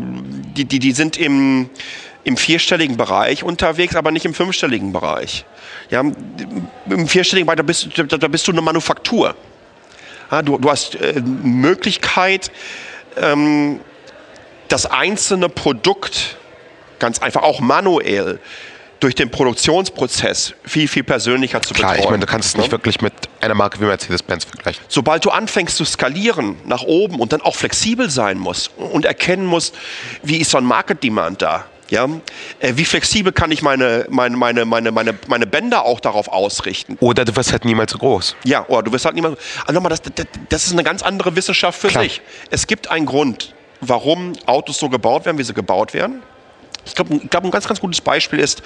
[0.56, 1.70] die, die, die sind im
[2.24, 5.46] im vierstelligen Bereich unterwegs, aber nicht im fünfstelligen Bereich.
[5.88, 9.34] Ja, Im vierstelligen Bereich, da bist, da, da bist du eine Manufaktur.
[10.30, 12.50] Ja, du, du, hast äh, Möglichkeit,
[13.16, 13.80] ähm,
[14.68, 16.36] das einzelne Produkt
[16.98, 18.38] ganz einfach auch manuell
[19.00, 22.04] durch den Produktionsprozess viel, viel persönlicher zu Klar, betreuen.
[22.04, 24.82] ich meine, du kannst es nicht wirklich mit einer Marke wie Mercedes-Benz vergleichen.
[24.88, 29.46] Sobald du anfängst zu skalieren nach oben und dann auch flexibel sein musst und erkennen
[29.46, 29.74] musst,
[30.22, 31.66] wie ist so ein Market Demand da?
[31.90, 32.06] Ja,
[32.60, 36.98] äh, wie flexibel kann ich meine, meine, meine, meine, meine, meine Bänder auch darauf ausrichten?
[37.00, 38.36] Oder du wirst halt niemals so groß.
[38.44, 39.38] Ja, oder du wirst halt niemals.
[39.62, 42.04] Also nochmal, das, das, das ist eine ganz andere Wissenschaft für Klar.
[42.04, 42.20] sich.
[42.50, 46.22] Es gibt einen Grund, warum Autos so gebaut werden, wie sie gebaut werden.
[46.84, 48.62] Ich glaube, glaub, ein ganz, ganz gutes Beispiel ist,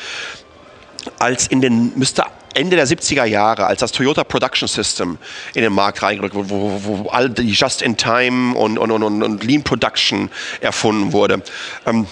[1.19, 5.19] als in den, müsste Ende der 70er Jahre, als das Toyota Production System
[5.55, 9.45] in den Markt reingerückt wurde, wo, wo, wo all die Just-in-Time und, und, und, und
[9.45, 11.43] Lean Production erfunden wurde.
[11.87, 12.07] Ähm,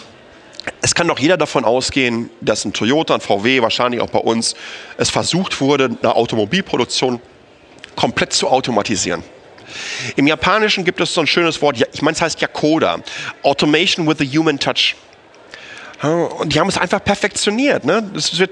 [0.82, 4.54] es kann doch jeder davon ausgehen, dass ein Toyota, ein VW, wahrscheinlich auch bei uns,
[4.96, 7.20] es versucht wurde, eine Automobilproduktion
[7.96, 9.22] komplett zu automatisieren.
[10.16, 12.98] Im Japanischen gibt es so ein schönes Wort, ich meine, es heißt Yakoda,
[13.42, 14.96] Automation with a Human Touch.
[16.02, 17.84] Und die haben es einfach perfektioniert.
[17.84, 18.02] Ne?
[18.14, 18.50] Das, wird,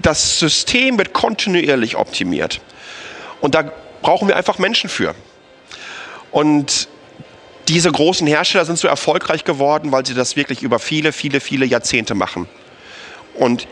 [0.00, 2.60] das System wird kontinuierlich optimiert.
[3.40, 3.70] Und da
[4.00, 5.14] brauchen wir einfach Menschen für.
[6.30, 6.88] Und
[7.68, 11.64] diese großen Hersteller sind so erfolgreich geworden, weil sie das wirklich über viele, viele, viele
[11.64, 12.48] Jahrzehnte machen.
[13.34, 13.66] Und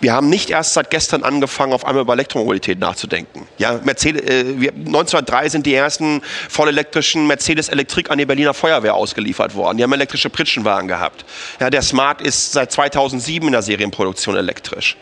[0.00, 3.46] wir haben nicht erst seit gestern angefangen, auf einmal über Elektromobilität nachzudenken.
[3.58, 8.94] Ja, Mercedes, äh, wir, 1903 sind die ersten vollelektrischen Mercedes Elektrik an die Berliner Feuerwehr
[8.94, 9.78] ausgeliefert worden.
[9.78, 11.24] Die haben elektrische Pritschenwagen gehabt.
[11.60, 14.96] Ja, der Smart ist seit 2007 in der Serienproduktion elektrisch.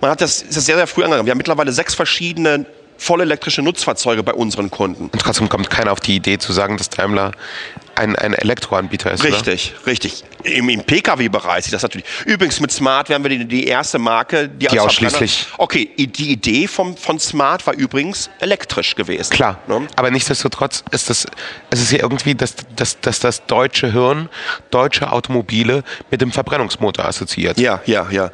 [0.00, 1.26] Man hat das, das sehr, sehr früh angegangen.
[1.26, 2.66] Wir haben mittlerweile sechs verschiedene
[3.00, 5.04] vollelektrische Nutzfahrzeuge bei unseren Kunden.
[5.04, 7.32] Und trotzdem kommt keiner auf die Idee zu sagen, dass Daimler
[8.00, 9.22] ein, ein Elektroanbieter ist.
[9.24, 9.86] Richtig, oder?
[9.86, 10.24] richtig.
[10.42, 12.06] Im, im Pkw-Bereich sieht das natürlich.
[12.24, 15.46] Übrigens mit Smart wären wir die, die erste Marke, die, die ausschließlich.
[15.58, 19.30] Okay, die Idee vom, von Smart war übrigens elektrisch gewesen.
[19.30, 19.86] Klar, Ne?
[19.96, 21.26] aber nichtsdestotrotz ist das,
[21.70, 24.28] es ist ja irgendwie, dass, dass, dass das deutsche Hirn
[24.70, 27.60] deutsche Automobile mit dem Verbrennungsmotor assoziiert.
[27.60, 28.30] Ja, ja, ja.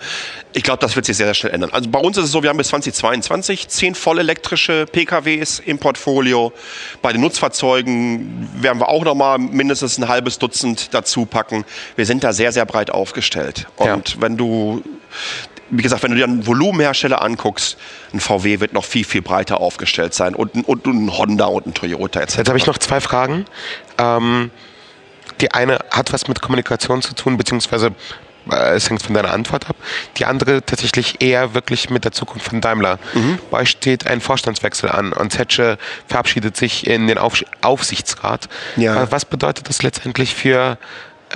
[0.52, 1.70] Ich glaube, das wird sich sehr, sehr schnell ändern.
[1.72, 5.78] Also bei uns ist es so, wir haben bis 2022 zehn voll elektrische PKWs im
[5.78, 6.52] Portfolio.
[7.02, 11.64] Bei den Nutzfahrzeugen werden wir auch noch mal mindestens ein halbes Dutzend dazu packen.
[11.96, 13.66] Wir sind da sehr, sehr breit aufgestellt.
[13.80, 13.94] Ja.
[13.94, 14.82] Und wenn du,
[15.70, 17.76] wie gesagt, wenn du dir einen Volumenhersteller anguckst,
[18.12, 21.66] ein VW wird noch viel, viel breiter aufgestellt sein und, ein- und ein Honda und
[21.66, 22.36] ein Toyota etc.
[22.38, 23.46] Jetzt habe ich noch zwei Fragen.
[23.98, 24.50] Ähm,
[25.40, 27.92] die eine hat was mit Kommunikation zu tun, beziehungsweise
[28.50, 29.76] es hängt von deiner Antwort ab.
[30.16, 32.98] Die andere tatsächlich eher wirklich mit der Zukunft von Daimler.
[33.50, 38.48] Bei euch steht ein Vorstandswechsel an und Zetsche verabschiedet sich in den Auf Aufsichtsrat.
[38.76, 39.02] Ja.
[39.02, 40.78] Äh, Was bedeutet das letztendlich für,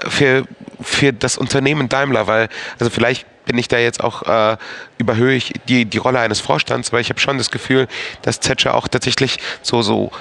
[0.09, 0.45] für,
[0.81, 2.27] für das Unternehmen Daimler?
[2.27, 2.49] Weil,
[2.79, 4.57] also vielleicht bin ich da jetzt auch, äh,
[4.99, 7.89] überhöhe ich die, die Rolle eines Vorstands, weil ich habe schon das Gefühl,
[8.23, 10.13] dass Zetsche auch tatsächlich so, so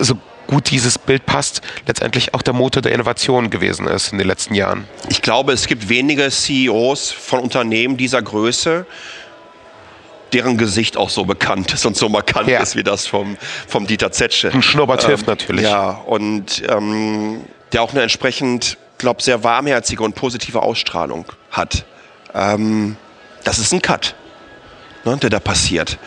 [0.00, 0.16] so
[0.52, 4.54] gut dieses Bild passt, letztendlich auch der Motor der Innovation gewesen ist in den letzten
[4.54, 4.84] Jahren.
[5.08, 8.84] Ich glaube, es gibt wenige CEOs von Unternehmen dieser Größe,
[10.34, 12.60] deren Gesicht auch so bekannt ist und so markant Ja.
[12.60, 14.50] ist wie das vom, vom Dieter Zetsche.
[14.52, 15.64] Ein Schnurrbart hilft natürlich.
[15.64, 21.86] Ja, und ähm, der auch eine entsprechend, glaube sehr warmherzige und positive Ausstrahlung hat.
[22.34, 22.96] Ähm,
[23.44, 24.14] das ist ein Cut,
[25.04, 25.98] ne, der da passiert.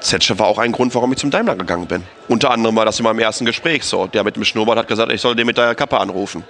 [0.00, 2.02] Zetsche war auch ein Grund, warum ich zum Daimler gegangen bin.
[2.28, 4.06] Unter anderem war das in meinem ersten Gespräch so.
[4.06, 6.44] Der mit dem Schnurrbart hat gesagt, ich soll den mit der Kappe anrufen.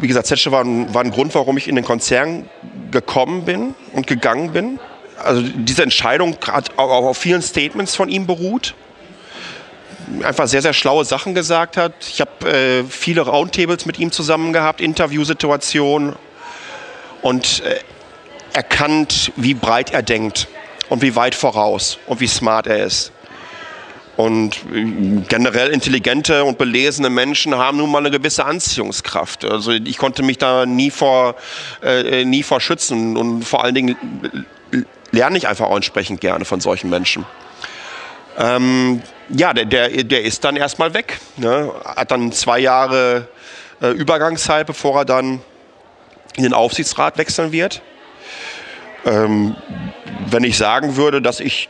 [0.00, 2.48] Wie gesagt, Zetsche war ein, war ein Grund, warum ich in den Konzern
[2.90, 4.78] gekommen bin und gegangen bin.
[5.22, 8.74] Also diese Entscheidung hat auch auf vielen Statements von ihm beruht
[10.24, 11.92] einfach sehr, sehr schlaue Sachen gesagt hat.
[12.00, 16.16] Ich habe äh, viele Roundtables mit ihm zusammen gehabt, Interviewsituationen
[17.22, 17.78] und äh,
[18.52, 20.48] erkannt, wie breit er denkt
[20.92, 23.12] und wie weit voraus und wie smart er ist.
[24.18, 29.46] Und äh, generell intelligente und belesene Menschen haben nun mal eine gewisse Anziehungskraft.
[29.46, 31.36] Also ich konnte mich da nie vor,
[31.82, 33.96] äh, nie vor schützen und vor allen Dingen
[34.70, 34.82] äh,
[35.12, 37.24] lerne ich einfach auch entsprechend gerne von solchen Menschen.
[38.36, 41.20] Ähm, ja, der, der, der ist dann erstmal weg.
[41.38, 41.72] Ne?
[41.86, 43.28] Hat dann zwei Jahre
[43.80, 45.40] äh, Übergangszeit, bevor er dann
[46.36, 47.80] in den Aufsichtsrat wechseln wird.
[49.04, 49.56] Ähm,
[50.30, 51.68] wenn ich sagen würde, dass ich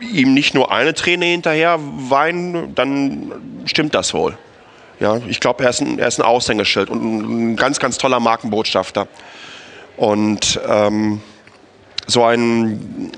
[0.00, 3.32] ihm nicht nur eine Träne hinterher weine, dann
[3.66, 4.36] stimmt das wohl.
[5.00, 8.20] Ja, ich glaube, er, ist ein, er ist ein Aushängeschild und ein ganz, ganz toller
[8.20, 9.06] Markenbotschafter.
[9.96, 11.20] Und ähm,
[12.06, 13.12] so ein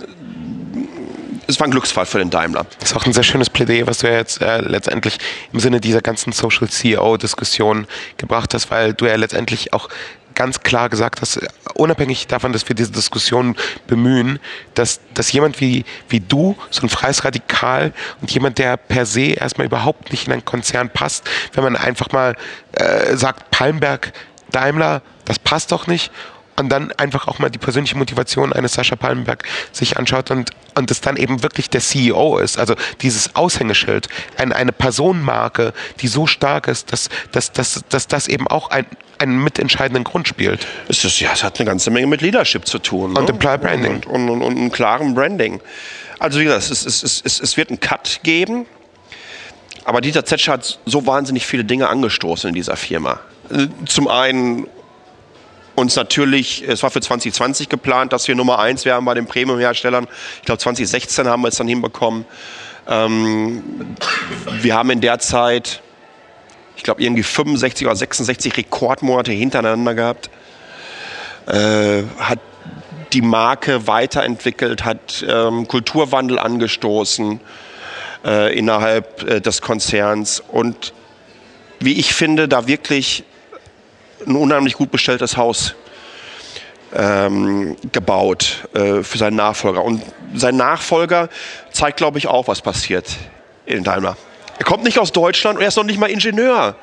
[1.50, 2.64] es war ein Glücksfall für den Daimler.
[2.78, 5.18] Das ist auch ein sehr schönes Plädoyer, was du ja jetzt äh, letztendlich
[5.52, 7.86] im Sinne dieser ganzen Social CEO-Diskussion
[8.16, 9.88] gebracht hast, weil du ja letztendlich auch
[10.34, 11.40] ganz klar gesagt hast,
[11.74, 13.56] unabhängig davon, dass wir diese Diskussion
[13.86, 14.38] bemühen,
[14.74, 19.32] dass, dass jemand wie, wie du, so ein freies Radikal und jemand, der per se
[19.32, 22.36] erstmal überhaupt nicht in einen Konzern passt, wenn man einfach mal
[22.72, 24.12] äh, sagt, Palmberg,
[24.50, 26.10] Daimler, das passt doch nicht
[26.61, 30.90] und dann einfach auch mal die persönliche Motivation eines Sascha Palmenberg sich anschaut und, und
[30.90, 36.26] es dann eben wirklich der CEO ist, also dieses Aushängeschild, ein, eine Personenmarke, die so
[36.26, 38.86] stark ist, dass, dass, dass, dass das eben auch ein,
[39.18, 40.66] einen mitentscheidenden Grund spielt.
[40.88, 43.16] Es, ist, ja, es hat eine ganze Menge mit Leadership zu tun.
[43.16, 43.30] Und ne?
[43.30, 43.94] Employer Branding.
[43.94, 45.61] Und, und, und, und einem klaren Branding.
[46.18, 48.66] Also wie gesagt, es, es, es, es wird einen Cut geben,
[49.84, 53.20] aber Dieter Zetscher hat so wahnsinnig viele Dinge angestoßen in dieser Firma.
[53.86, 54.66] Zum einen
[55.80, 60.06] uns natürlich, es war für 2020 geplant, dass wir Nummer eins wären bei den Premium-Herstellern.
[60.38, 62.24] Ich glaube, 2016 haben wir es dann hinbekommen.
[62.88, 63.96] Ähm,
[64.60, 65.82] wir haben in der Zeit,
[66.76, 70.30] ich glaube, irgendwie 65 oder 66 Rekordmonate hintereinander gehabt.
[71.46, 72.38] Äh, hat
[73.12, 77.40] die Marke weiterentwickelt, hat ähm, Kulturwandel angestoßen
[78.24, 80.92] äh, innerhalb äh, des Konzerns und
[81.80, 83.24] wie ich finde, da wirklich
[84.26, 85.74] ein unheimlich gut bestelltes Haus
[86.94, 89.84] ähm, gebaut äh, für seinen Nachfolger.
[89.84, 90.02] Und
[90.34, 91.28] sein Nachfolger
[91.72, 93.16] zeigt, glaube ich, auch, was passiert
[93.66, 94.16] in Daimler.
[94.58, 96.76] Er kommt nicht aus Deutschland und er ist noch nicht mal Ingenieur.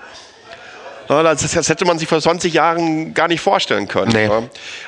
[1.08, 4.12] Das, das, hätte man sich vor 20 Jahren gar nicht vorstellen können.
[4.12, 4.26] Nee.
[4.26, 4.44] Ja.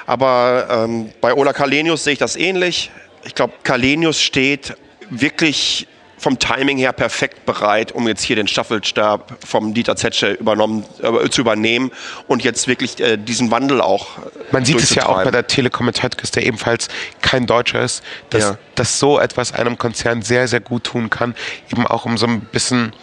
[0.06, 2.92] Aber ähm, bei Ola Kalenius sehe ich das ähnlich.
[3.24, 4.76] Ich glaube, Kalenius steht
[5.10, 5.88] wirklich
[6.20, 11.30] vom Timing her perfekt bereit, um jetzt hier den Staffelstab vom Dieter Zetsche übernommen, äh,
[11.30, 11.92] zu übernehmen
[12.28, 14.18] und jetzt wirklich äh, diesen Wandel auch.
[14.18, 16.90] Äh, Man sieht es ja auch bei der Telekom Headquist, der ebenfalls
[17.22, 18.58] kein Deutscher ist, dass, ja.
[18.76, 21.36] dass so etwas einem Konzern sehr, sehr gut tun kann,
[21.72, 22.94] eben auch um so ein bisschen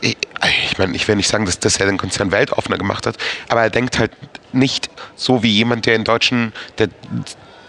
[0.00, 3.16] ich meine, ich will nicht sagen, dass, dass er den Konzern weltoffener gemacht hat,
[3.48, 4.12] aber er denkt halt
[4.52, 6.88] nicht so wie jemand, der in deutschen, der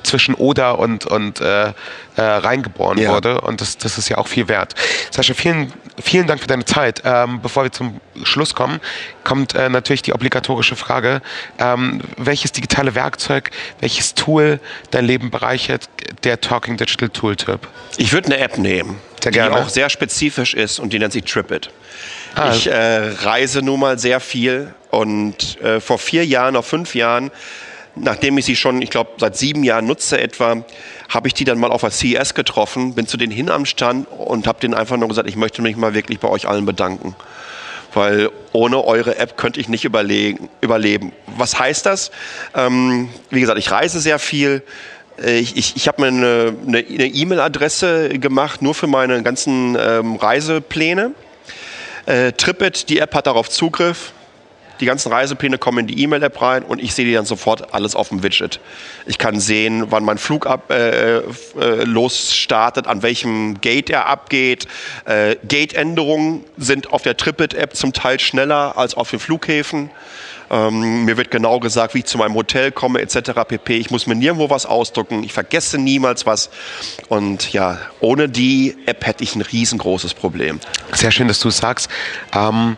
[0.10, 1.74] zwischen Oder und, und äh, äh,
[2.22, 3.12] reingeboren ja.
[3.14, 3.42] wurde.
[3.42, 4.76] Und das, das ist ja auch viel wert.
[5.12, 7.02] Sascha, vielen, vielen Dank für deine Zeit.
[7.06, 8.80] Ähm, bevor wir zum Schluss kommen,
[9.24, 11.22] kommt äh, natürlich die obligatorische Frage,
[11.60, 14.60] ähm, welches digitale Werkzeug, welches Tool
[14.92, 15.88] dein Leben bereichert,
[16.24, 17.68] der Talking Digital Tool Tip?
[17.98, 21.24] Ich würde eine App nehmen, sehr die auch sehr spezifisch ist und die nennt sich
[21.24, 21.70] Tripit.
[22.36, 22.52] Ah.
[22.52, 22.74] Ich äh,
[23.22, 27.32] reise nun mal sehr viel und äh, vor vier Jahren, auf fünf Jahren
[28.02, 30.64] nachdem ich sie schon, ich glaube, seit sieben Jahren nutze etwa,
[31.10, 34.08] habe ich die dann mal auf der CES getroffen, bin zu denen hin am Stand
[34.10, 37.16] und habe denen einfach nur gesagt, ich möchte mich mal wirklich bei euch allen bedanken.
[37.94, 41.12] Weil ohne eure App könnte ich nicht überleben.
[41.38, 42.12] Was heißt das?
[42.56, 44.62] Ähm, wie gesagt, ich reise sehr viel.
[45.20, 50.18] Äh, ich, ich, ich habe mir eine E-Mail-Adresse e gemacht, nur für meine ganzen ähm,
[50.18, 51.14] Reisepläne.
[52.06, 54.14] Äh, Tripit, die App hat darauf Zugriff
[54.80, 57.96] die ganzen Reisepläne kommen in die E-Mail-App rein und ich sehe die dann sofort alles
[57.96, 58.60] auf dem Widget.
[59.06, 61.24] Ich kann sehen, wann mein Flug ab, äh, äh,
[61.84, 64.68] losstartet, an welchem Gate er abgeht.
[65.06, 69.90] Äh, Gate-Änderungen sind auf der Tripit-App zum Teil schneller als auf den Flughäfen.
[70.52, 73.32] Ähm, mir wird genau gesagt, wie ich zu meinem Hotel komme, etc.
[73.48, 73.78] pp.
[73.78, 75.24] Ich muss mir nirgendwo was ausdrucken.
[75.24, 76.50] Ich vergesse niemals was.
[77.08, 80.60] Und ja, ohne die App hätte ich ein riesengroßes Problem.
[80.92, 81.90] Sehr schön, dass du es sagst.
[82.34, 82.78] Ähm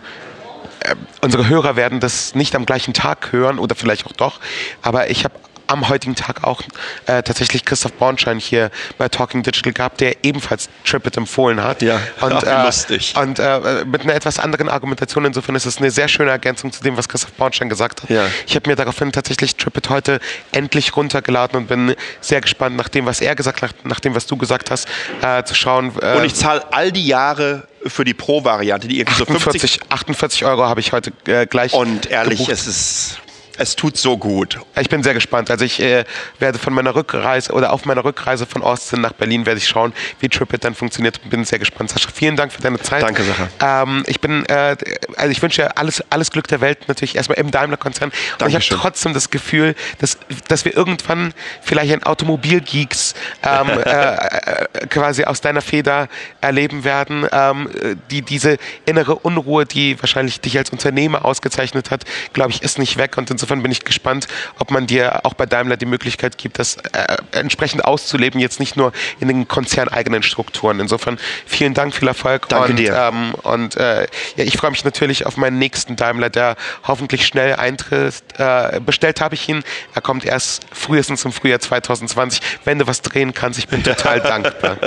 [0.82, 4.39] äh, unsere Hörer werden das nicht am gleichen Tag hören oder vielleicht auch doch,
[4.82, 5.36] aber ich habe
[5.71, 6.61] am heutigen Tag auch
[7.05, 11.82] äh, tatsächlich Christoph Bornschein hier bei Talking Digital gehabt, der ebenfalls Tripit empfohlen hat.
[11.82, 13.13] Ja, und, äh, lustig.
[13.17, 15.25] Und äh, mit einer etwas anderen Argumentation.
[15.25, 18.09] Insofern ist es eine sehr schöne Ergänzung zu dem, was Christoph Bornstein gesagt hat.
[18.09, 18.25] Ja.
[18.45, 20.19] Ich habe mir daraufhin tatsächlich Tripit heute
[20.51, 24.25] endlich runtergeladen und bin sehr gespannt, nach dem, was er gesagt hat, nach dem, was
[24.25, 24.88] du gesagt hast,
[25.21, 25.93] äh, zu schauen.
[26.01, 29.91] Äh, und ich zahle all die Jahre für die Pro-Variante, die irgendwie 48, so 50
[29.91, 31.73] 48 Euro habe ich heute äh, gleich.
[31.73, 32.51] Und ehrlich, gebucht.
[32.51, 33.17] es ist
[33.62, 34.59] es tut so gut.
[34.80, 35.51] Ich bin sehr gespannt.
[35.51, 36.03] Also ich äh,
[36.39, 39.93] werde von meiner Rückreise oder auf meiner Rückreise von Austin nach Berlin werde ich schauen,
[40.20, 41.22] wie Tripit dann funktioniert.
[41.30, 41.89] Bin sehr gespannt.
[41.91, 43.03] Sascha, vielen Dank für deine Zeit.
[43.03, 43.84] Danke, Sacha.
[43.84, 44.76] Ähm, ich bin, äh,
[45.16, 48.12] also ich wünsche dir alles, alles Glück der Welt natürlich erstmal im Daimler-Konzern.
[48.41, 54.16] Und ich habe trotzdem das Gefühl, dass, dass wir irgendwann vielleicht ein Automobilgeeks ähm, äh,
[54.16, 56.07] äh, quasi aus deiner Feder
[56.41, 57.70] erleben werden, ähm,
[58.09, 62.97] die diese innere Unruhe, die wahrscheinlich dich als Unternehmer ausgezeichnet hat, glaube ich, ist nicht
[62.97, 63.18] weg.
[63.18, 64.27] Und insofern bin ich gespannt,
[64.59, 68.77] ob man dir auch bei Daimler die Möglichkeit gibt, das äh, entsprechend auszuleben, jetzt nicht
[68.77, 70.79] nur in den konzerneigenen Strukturen.
[70.79, 72.47] Insofern vielen Dank, viel Erfolg.
[72.49, 72.95] Danke und, dir.
[72.95, 77.55] Ähm, und äh, ja, ich freue mich natürlich auf meinen nächsten Daimler, der hoffentlich schnell
[77.55, 78.23] eintritt.
[78.37, 79.63] Äh, bestellt habe ich ihn.
[79.93, 82.41] Er kommt erst frühestens im Frühjahr 2020.
[82.63, 84.77] Wenn du was drehen kannst, ich bin total dankbar.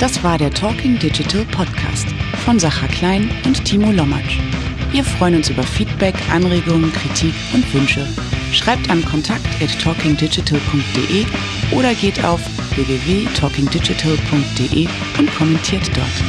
[0.00, 2.08] Das war der Talking Digital Podcast
[2.44, 4.38] von Sacha Klein und Timo Lommatsch.
[4.94, 8.06] Wir freuen uns über Feedback, Anregungen, Kritik und Wünsche.
[8.52, 11.26] Schreibt an kontakt@talkingdigital.de
[11.72, 12.40] oder geht auf
[12.76, 14.86] www.talkingdigital.de
[15.18, 16.22] und kommentiert dort.